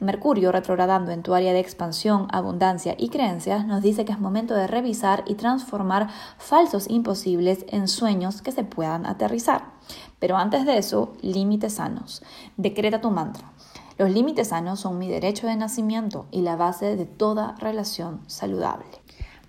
Mercurio, 0.00 0.50
retrogradando 0.50 1.12
en 1.12 1.22
tu 1.22 1.32
área 1.34 1.52
de 1.52 1.60
expansión, 1.60 2.26
abundancia 2.32 2.96
y 2.98 3.08
creencias, 3.10 3.66
nos 3.66 3.82
dice 3.82 4.04
que 4.04 4.12
es 4.12 4.18
momento 4.18 4.54
de 4.54 4.66
revisar 4.66 5.22
y 5.28 5.34
transformar 5.34 6.08
falsos 6.38 6.90
imposibles 6.90 7.64
en 7.68 7.86
sueños 7.86 8.42
que 8.42 8.50
se 8.50 8.64
puedan 8.64 9.06
aterrizar. 9.06 9.75
Pero 10.18 10.36
antes 10.36 10.66
de 10.66 10.78
eso, 10.78 11.12
límites 11.22 11.74
sanos. 11.74 12.22
Decreta 12.56 13.00
tu 13.00 13.10
mantra. 13.10 13.52
Los 13.98 14.10
límites 14.10 14.48
sanos 14.48 14.80
son 14.80 14.98
mi 14.98 15.08
derecho 15.08 15.46
de 15.46 15.56
nacimiento 15.56 16.26
y 16.30 16.42
la 16.42 16.56
base 16.56 16.96
de 16.96 17.06
toda 17.06 17.54
relación 17.58 18.20
saludable. 18.26 18.86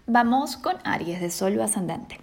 Vamos 0.06 0.56
con 0.56 0.76
Aries 0.86 1.20
de 1.20 1.30
Sol 1.30 1.60
ascendente. 1.60 2.22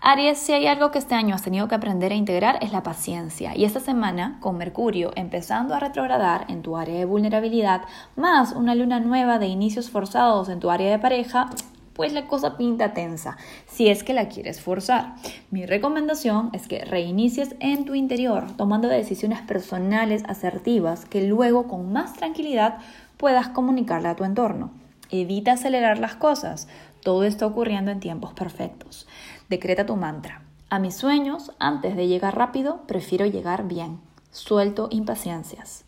Aries, 0.00 0.38
si 0.38 0.52
hay 0.52 0.66
algo 0.66 0.90
que 0.90 0.98
este 0.98 1.14
año 1.14 1.34
has 1.34 1.42
tenido 1.42 1.66
que 1.66 1.74
aprender 1.74 2.12
a 2.12 2.14
integrar 2.14 2.58
es 2.60 2.70
la 2.70 2.82
paciencia. 2.82 3.56
Y 3.56 3.64
esta 3.64 3.80
semana, 3.80 4.38
con 4.40 4.56
Mercurio 4.56 5.10
empezando 5.16 5.74
a 5.74 5.80
retrogradar 5.80 6.44
en 6.48 6.62
tu 6.62 6.76
área 6.76 6.98
de 6.98 7.06
vulnerabilidad, 7.06 7.82
más 8.14 8.52
una 8.52 8.74
luna 8.74 9.00
nueva 9.00 9.38
de 9.38 9.46
inicios 9.46 9.90
forzados 9.90 10.48
en 10.48 10.60
tu 10.60 10.70
área 10.70 10.90
de 10.90 10.98
pareja, 10.98 11.50
pues 11.94 12.12
la 12.12 12.26
cosa 12.26 12.56
pinta 12.56 12.92
tensa, 12.92 13.36
si 13.66 13.88
es 13.88 14.02
que 14.02 14.12
la 14.12 14.28
quieres 14.28 14.60
forzar. 14.60 15.14
Mi 15.50 15.64
recomendación 15.64 16.50
es 16.52 16.68
que 16.68 16.84
reinicies 16.84 17.54
en 17.60 17.84
tu 17.84 17.94
interior, 17.94 18.46
tomando 18.56 18.88
decisiones 18.88 19.40
personales 19.42 20.22
asertivas 20.26 21.04
que 21.04 21.26
luego 21.26 21.68
con 21.68 21.92
más 21.92 22.12
tranquilidad 22.14 22.78
puedas 23.16 23.48
comunicarle 23.48 24.08
a 24.08 24.16
tu 24.16 24.24
entorno. 24.24 24.70
Evita 25.10 25.52
acelerar 25.52 25.98
las 25.98 26.16
cosas, 26.16 26.68
todo 27.02 27.24
está 27.24 27.46
ocurriendo 27.46 27.90
en 27.90 28.00
tiempos 28.00 28.32
perfectos. 28.32 29.06
Decreta 29.48 29.86
tu 29.86 29.96
mantra. 29.96 30.42
A 30.70 30.78
mis 30.78 30.96
sueños, 30.96 31.52
antes 31.58 31.94
de 31.94 32.08
llegar 32.08 32.36
rápido, 32.36 32.82
prefiero 32.86 33.26
llegar 33.26 33.68
bien. 33.68 34.00
Suelto 34.32 34.88
impaciencias. 34.90 35.84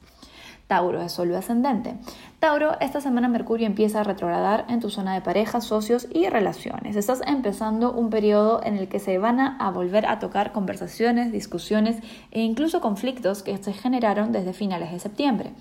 Tauro 0.66 1.00
de 1.00 1.08
Sol 1.08 1.34
ascendente. 1.34 1.96
Tauro, 2.38 2.78
esta 2.80 3.00
semana 3.00 3.28
Mercurio 3.28 3.66
empieza 3.66 4.00
a 4.00 4.04
retrogradar 4.04 4.66
en 4.68 4.80
tu 4.80 4.90
zona 4.90 5.14
de 5.14 5.22
parejas, 5.22 5.64
socios 5.64 6.06
y 6.12 6.28
relaciones. 6.28 6.94
Estás 6.94 7.22
empezando 7.26 7.92
un 7.92 8.10
periodo 8.10 8.60
en 8.62 8.76
el 8.76 8.88
que 8.88 9.00
se 9.00 9.16
van 9.16 9.40
a 9.40 9.70
volver 9.70 10.04
a 10.04 10.18
tocar 10.18 10.52
conversaciones, 10.52 11.32
discusiones 11.32 11.96
e 12.30 12.42
incluso 12.42 12.82
conflictos 12.82 13.42
que 13.42 13.56
se 13.56 13.72
generaron 13.72 14.32
desde 14.32 14.52
finales 14.52 14.92
de 14.92 14.98
septiembre. 14.98 15.54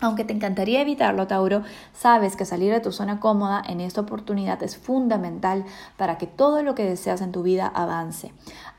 Aunque 0.00 0.24
te 0.24 0.34
encantaría 0.34 0.82
evitarlo, 0.82 1.26
Tauro, 1.28 1.62
sabes 1.94 2.36
que 2.36 2.44
salir 2.44 2.72
de 2.72 2.80
tu 2.80 2.92
zona 2.92 3.18
cómoda 3.18 3.62
en 3.66 3.80
esta 3.80 4.02
oportunidad 4.02 4.62
es 4.62 4.76
fundamental 4.76 5.64
para 5.96 6.18
que 6.18 6.26
todo 6.26 6.62
lo 6.62 6.74
que 6.74 6.84
deseas 6.84 7.22
en 7.22 7.32
tu 7.32 7.42
vida 7.42 7.68
avance. 7.68 8.32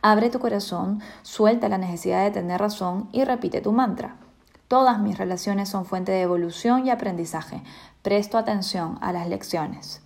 Abre 0.03 0.29
tu 0.29 0.37
corazón, 0.37 1.01
suelta 1.23 1.67
la 1.67 1.79
necesidad 1.79 2.23
de 2.23 2.31
tener 2.31 2.59
razón 2.59 3.09
y 3.11 3.23
repite 3.23 3.59
tu 3.61 3.71
mantra. 3.71 4.17
Todas 4.67 4.99
mis 4.99 5.17
relaciones 5.17 5.69
son 5.69 5.85
fuente 5.85 6.11
de 6.11 6.21
evolución 6.21 6.85
y 6.85 6.89
aprendizaje. 6.89 7.61
Presto 8.01 8.37
atención 8.37 8.97
a 9.01 9.13
las 9.13 9.27
lecciones. 9.27 10.01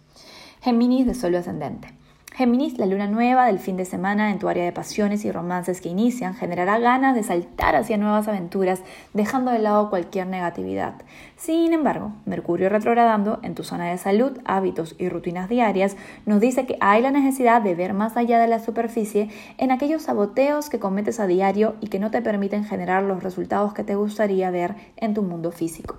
Géminis 0.61 1.05
de 1.05 1.13
Sol 1.13 1.35
ascendente. 1.35 1.95
Géminis, 2.37 2.77
la 2.77 2.85
luna 2.85 3.07
nueva 3.07 3.47
del 3.47 3.57
fin 3.57 3.77
de 3.77 3.85
semana 3.85 4.29
en 4.29 4.37
tu 4.37 4.47
área 4.47 4.63
de 4.63 4.71
pasiones 4.71 5.25
y 5.25 5.31
romances 5.31 5.81
que 5.81 5.89
inician 5.89 6.35
generará 6.35 6.77
ganas 6.77 7.15
de 7.15 7.23
saltar 7.23 7.75
hacia 7.75 7.97
nuevas 7.97 8.27
aventuras, 8.27 8.83
dejando 9.15 9.49
de 9.49 9.57
lado 9.57 9.89
cualquier 9.89 10.27
negatividad. 10.27 10.93
Sin 11.35 11.73
embargo, 11.73 12.11
Mercurio 12.25 12.69
retrogradando 12.69 13.39
en 13.41 13.55
tu 13.55 13.63
zona 13.63 13.85
de 13.89 13.97
salud, 13.97 14.37
hábitos 14.45 14.93
y 14.99 15.09
rutinas 15.09 15.49
diarias 15.49 15.97
nos 16.27 16.39
dice 16.39 16.67
que 16.67 16.77
hay 16.79 17.01
la 17.01 17.09
necesidad 17.09 17.59
de 17.63 17.73
ver 17.73 17.95
más 17.95 18.15
allá 18.17 18.37
de 18.37 18.47
la 18.47 18.59
superficie 18.59 19.29
en 19.57 19.71
aquellos 19.71 20.03
saboteos 20.03 20.69
que 20.69 20.77
cometes 20.77 21.19
a 21.19 21.25
diario 21.25 21.73
y 21.81 21.87
que 21.87 21.97
no 21.97 22.11
te 22.11 22.21
permiten 22.21 22.65
generar 22.65 23.01
los 23.01 23.23
resultados 23.23 23.73
que 23.73 23.83
te 23.83 23.95
gustaría 23.95 24.51
ver 24.51 24.75
en 24.97 25.15
tu 25.15 25.23
mundo 25.23 25.51
físico. 25.51 25.97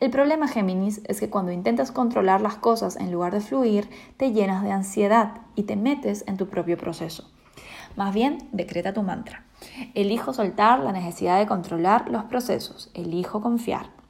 El 0.00 0.10
problema, 0.10 0.48
Géminis, 0.48 1.00
es 1.06 1.20
que 1.20 1.30
cuando 1.30 1.52
intentas 1.52 1.92
controlar 1.92 2.40
las 2.40 2.56
cosas 2.56 2.96
en 2.96 3.12
lugar 3.12 3.32
de 3.32 3.40
fluir, 3.40 3.88
te 4.16 4.32
llenas 4.32 4.62
de 4.62 4.72
ansiedad 4.72 5.42
y 5.54 5.64
te 5.64 5.76
metes 5.76 6.24
en 6.26 6.36
tu 6.36 6.48
propio 6.48 6.76
proceso. 6.76 7.30
Más 7.96 8.14
bien, 8.14 8.38
decreta 8.52 8.94
tu 8.94 9.02
mantra. 9.02 9.44
Elijo 9.94 10.32
soltar 10.32 10.80
la 10.80 10.92
necesidad 10.92 11.38
de 11.38 11.46
controlar 11.46 12.08
los 12.08 12.24
procesos. 12.24 12.90
Elijo 12.94 13.40
confiar. 13.40 14.01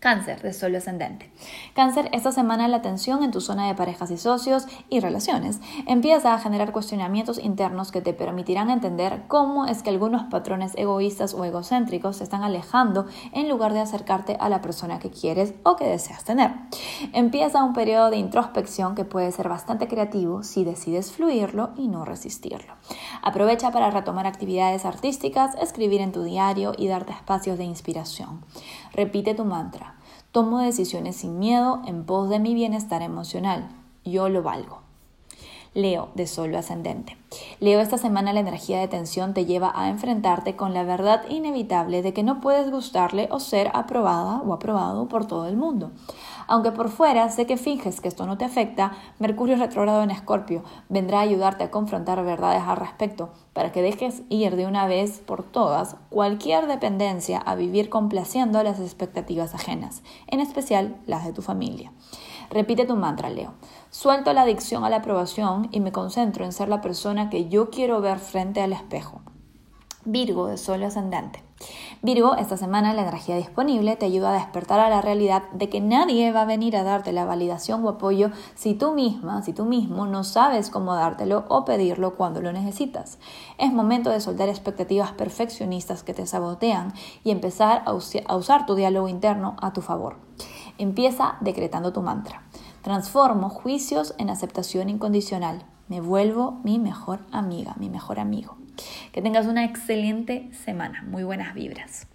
Cáncer 0.00 0.40
de 0.40 0.54
Sol 0.54 0.74
ascendente. 0.74 1.30
Cáncer, 1.74 2.08
esta 2.12 2.32
semana 2.32 2.68
la 2.68 2.80
tensión 2.80 3.22
en 3.22 3.32
tu 3.32 3.42
zona 3.42 3.66
de 3.66 3.74
parejas 3.74 4.10
y 4.10 4.16
socios 4.16 4.66
y 4.88 5.00
relaciones 5.00 5.60
empieza 5.86 6.32
a 6.32 6.38
generar 6.38 6.72
cuestionamientos 6.72 7.38
internos 7.38 7.92
que 7.92 8.00
te 8.00 8.14
permitirán 8.14 8.70
entender 8.70 9.24
cómo 9.28 9.66
es 9.66 9.82
que 9.82 9.90
algunos 9.90 10.22
patrones 10.22 10.72
egoístas 10.76 11.34
o 11.34 11.44
egocéntricos 11.44 12.16
se 12.16 12.24
están 12.24 12.42
alejando 12.42 13.08
en 13.32 13.50
lugar 13.50 13.74
de 13.74 13.80
acercarte 13.80 14.38
a 14.40 14.48
la 14.48 14.62
persona 14.62 14.98
que 15.00 15.10
quieres 15.10 15.52
o 15.64 15.76
que 15.76 15.84
deseas 15.84 16.24
tener. 16.24 16.50
Empieza 17.12 17.62
un 17.62 17.74
periodo 17.74 18.08
de 18.08 18.16
introspección 18.16 18.94
que 18.94 19.04
puede 19.04 19.30
ser 19.32 19.50
bastante 19.50 19.86
creativo 19.86 20.44
si 20.44 20.64
decides 20.64 21.12
fluirlo 21.12 21.72
y 21.76 21.88
no 21.88 22.06
resistirlo. 22.06 22.72
Aprovecha 23.20 23.70
para 23.70 23.90
retomar 23.90 24.26
actividades 24.26 24.86
artísticas, 24.86 25.54
escribir 25.60 26.00
en 26.00 26.12
tu 26.12 26.22
diario 26.22 26.72
y 26.78 26.88
darte 26.88 27.12
espacios 27.12 27.58
de 27.58 27.64
inspiración. 27.64 28.40
Repite 28.92 29.34
tu 29.34 29.44
mantra. 29.44 29.96
Tomo 30.32 30.58
decisiones 30.58 31.16
sin 31.16 31.38
miedo 31.38 31.82
en 31.86 32.04
pos 32.04 32.28
de 32.28 32.38
mi 32.38 32.54
bienestar 32.54 33.02
emocional. 33.02 33.68
Yo 34.04 34.28
lo 34.28 34.42
valgo. 34.42 34.89
Leo, 35.72 36.08
de 36.16 36.26
Sol 36.26 36.52
ascendente. 36.56 37.16
Leo, 37.60 37.78
esta 37.80 37.96
semana 37.96 38.32
la 38.32 38.40
energía 38.40 38.80
de 38.80 38.88
tensión 38.88 39.34
te 39.34 39.46
lleva 39.46 39.70
a 39.72 39.88
enfrentarte 39.88 40.56
con 40.56 40.74
la 40.74 40.82
verdad 40.82 41.22
inevitable 41.28 42.02
de 42.02 42.12
que 42.12 42.24
no 42.24 42.40
puedes 42.40 42.72
gustarle 42.72 43.28
o 43.30 43.38
ser 43.38 43.70
aprobada 43.72 44.42
o 44.44 44.52
aprobado 44.52 45.06
por 45.06 45.26
todo 45.26 45.46
el 45.46 45.56
mundo. 45.56 45.92
Aunque 46.48 46.72
por 46.72 46.88
fuera 46.88 47.28
sé 47.28 47.46
que 47.46 47.56
finges 47.56 48.00
que 48.00 48.08
esto 48.08 48.26
no 48.26 48.36
te 48.36 48.44
afecta, 48.44 48.94
Mercurio 49.20 49.54
retrógrado 49.54 50.02
en 50.02 50.10
Escorpio 50.10 50.64
vendrá 50.88 51.18
a 51.18 51.22
ayudarte 51.22 51.62
a 51.62 51.70
confrontar 51.70 52.24
verdades 52.24 52.62
al 52.62 52.76
respecto 52.76 53.30
para 53.52 53.70
que 53.70 53.82
dejes 53.82 54.22
ir 54.28 54.56
de 54.56 54.66
una 54.66 54.88
vez 54.88 55.20
por 55.20 55.44
todas 55.44 55.94
cualquier 56.08 56.66
dependencia 56.66 57.38
a 57.38 57.54
vivir 57.54 57.88
complaciendo 57.90 58.60
las 58.64 58.80
expectativas 58.80 59.54
ajenas, 59.54 60.02
en 60.26 60.40
especial 60.40 60.96
las 61.06 61.24
de 61.24 61.32
tu 61.32 61.42
familia. 61.42 61.92
Repite 62.50 62.84
tu 62.84 62.96
mantra, 62.96 63.30
Leo. 63.30 63.54
Suelto 63.90 64.32
la 64.32 64.42
adicción 64.42 64.84
a 64.84 64.90
la 64.90 64.96
aprobación 64.96 65.68
y 65.70 65.78
me 65.78 65.92
concentro 65.92 66.44
en 66.44 66.52
ser 66.52 66.68
la 66.68 66.80
persona 66.80 67.30
que 67.30 67.48
yo 67.48 67.70
quiero 67.70 68.00
ver 68.00 68.18
frente 68.18 68.60
al 68.60 68.72
espejo. 68.72 69.20
Virgo 70.04 70.48
de 70.48 70.56
Sol 70.56 70.82
ascendente. 70.82 71.44
Virgo, 72.02 72.34
esta 72.36 72.56
semana 72.56 72.94
la 72.94 73.02
energía 73.02 73.36
disponible 73.36 73.94
te 73.94 74.06
ayuda 74.06 74.30
a 74.30 74.38
despertar 74.38 74.80
a 74.80 74.88
la 74.88 75.02
realidad 75.02 75.42
de 75.52 75.68
que 75.68 75.80
nadie 75.80 76.32
va 76.32 76.40
a 76.40 76.46
venir 76.46 76.74
a 76.74 76.82
darte 76.82 77.12
la 77.12 77.26
validación 77.26 77.84
o 77.84 77.90
apoyo 77.90 78.30
si 78.54 78.74
tú 78.74 78.94
misma, 78.94 79.42
si 79.42 79.52
tú 79.52 79.66
mismo 79.66 80.06
no 80.06 80.24
sabes 80.24 80.70
cómo 80.70 80.94
dártelo 80.94 81.44
o 81.48 81.64
pedirlo 81.64 82.16
cuando 82.16 82.40
lo 82.40 82.52
necesitas. 82.52 83.18
Es 83.58 83.72
momento 83.72 84.10
de 84.10 84.20
soltar 84.20 84.48
expectativas 84.48 85.12
perfeccionistas 85.12 86.02
que 86.02 86.14
te 86.14 86.26
sabotean 86.26 86.94
y 87.22 87.30
empezar 87.30 87.84
a, 87.86 87.90
a 87.90 88.36
usar 88.36 88.66
tu 88.66 88.74
diálogo 88.74 89.06
interno 89.06 89.54
a 89.60 89.72
tu 89.72 89.82
favor. 89.82 90.16
Empieza 90.80 91.36
decretando 91.42 91.92
tu 91.92 92.00
mantra. 92.00 92.42
Transformo 92.80 93.50
juicios 93.50 94.14
en 94.16 94.30
aceptación 94.30 94.88
incondicional. 94.88 95.62
Me 95.88 96.00
vuelvo 96.00 96.58
mi 96.64 96.78
mejor 96.78 97.20
amiga, 97.32 97.74
mi 97.78 97.90
mejor 97.90 98.18
amigo. 98.18 98.56
Que 99.12 99.20
tengas 99.20 99.44
una 99.44 99.66
excelente 99.66 100.50
semana. 100.64 101.02
Muy 101.02 101.22
buenas 101.22 101.52
vibras. 101.52 102.09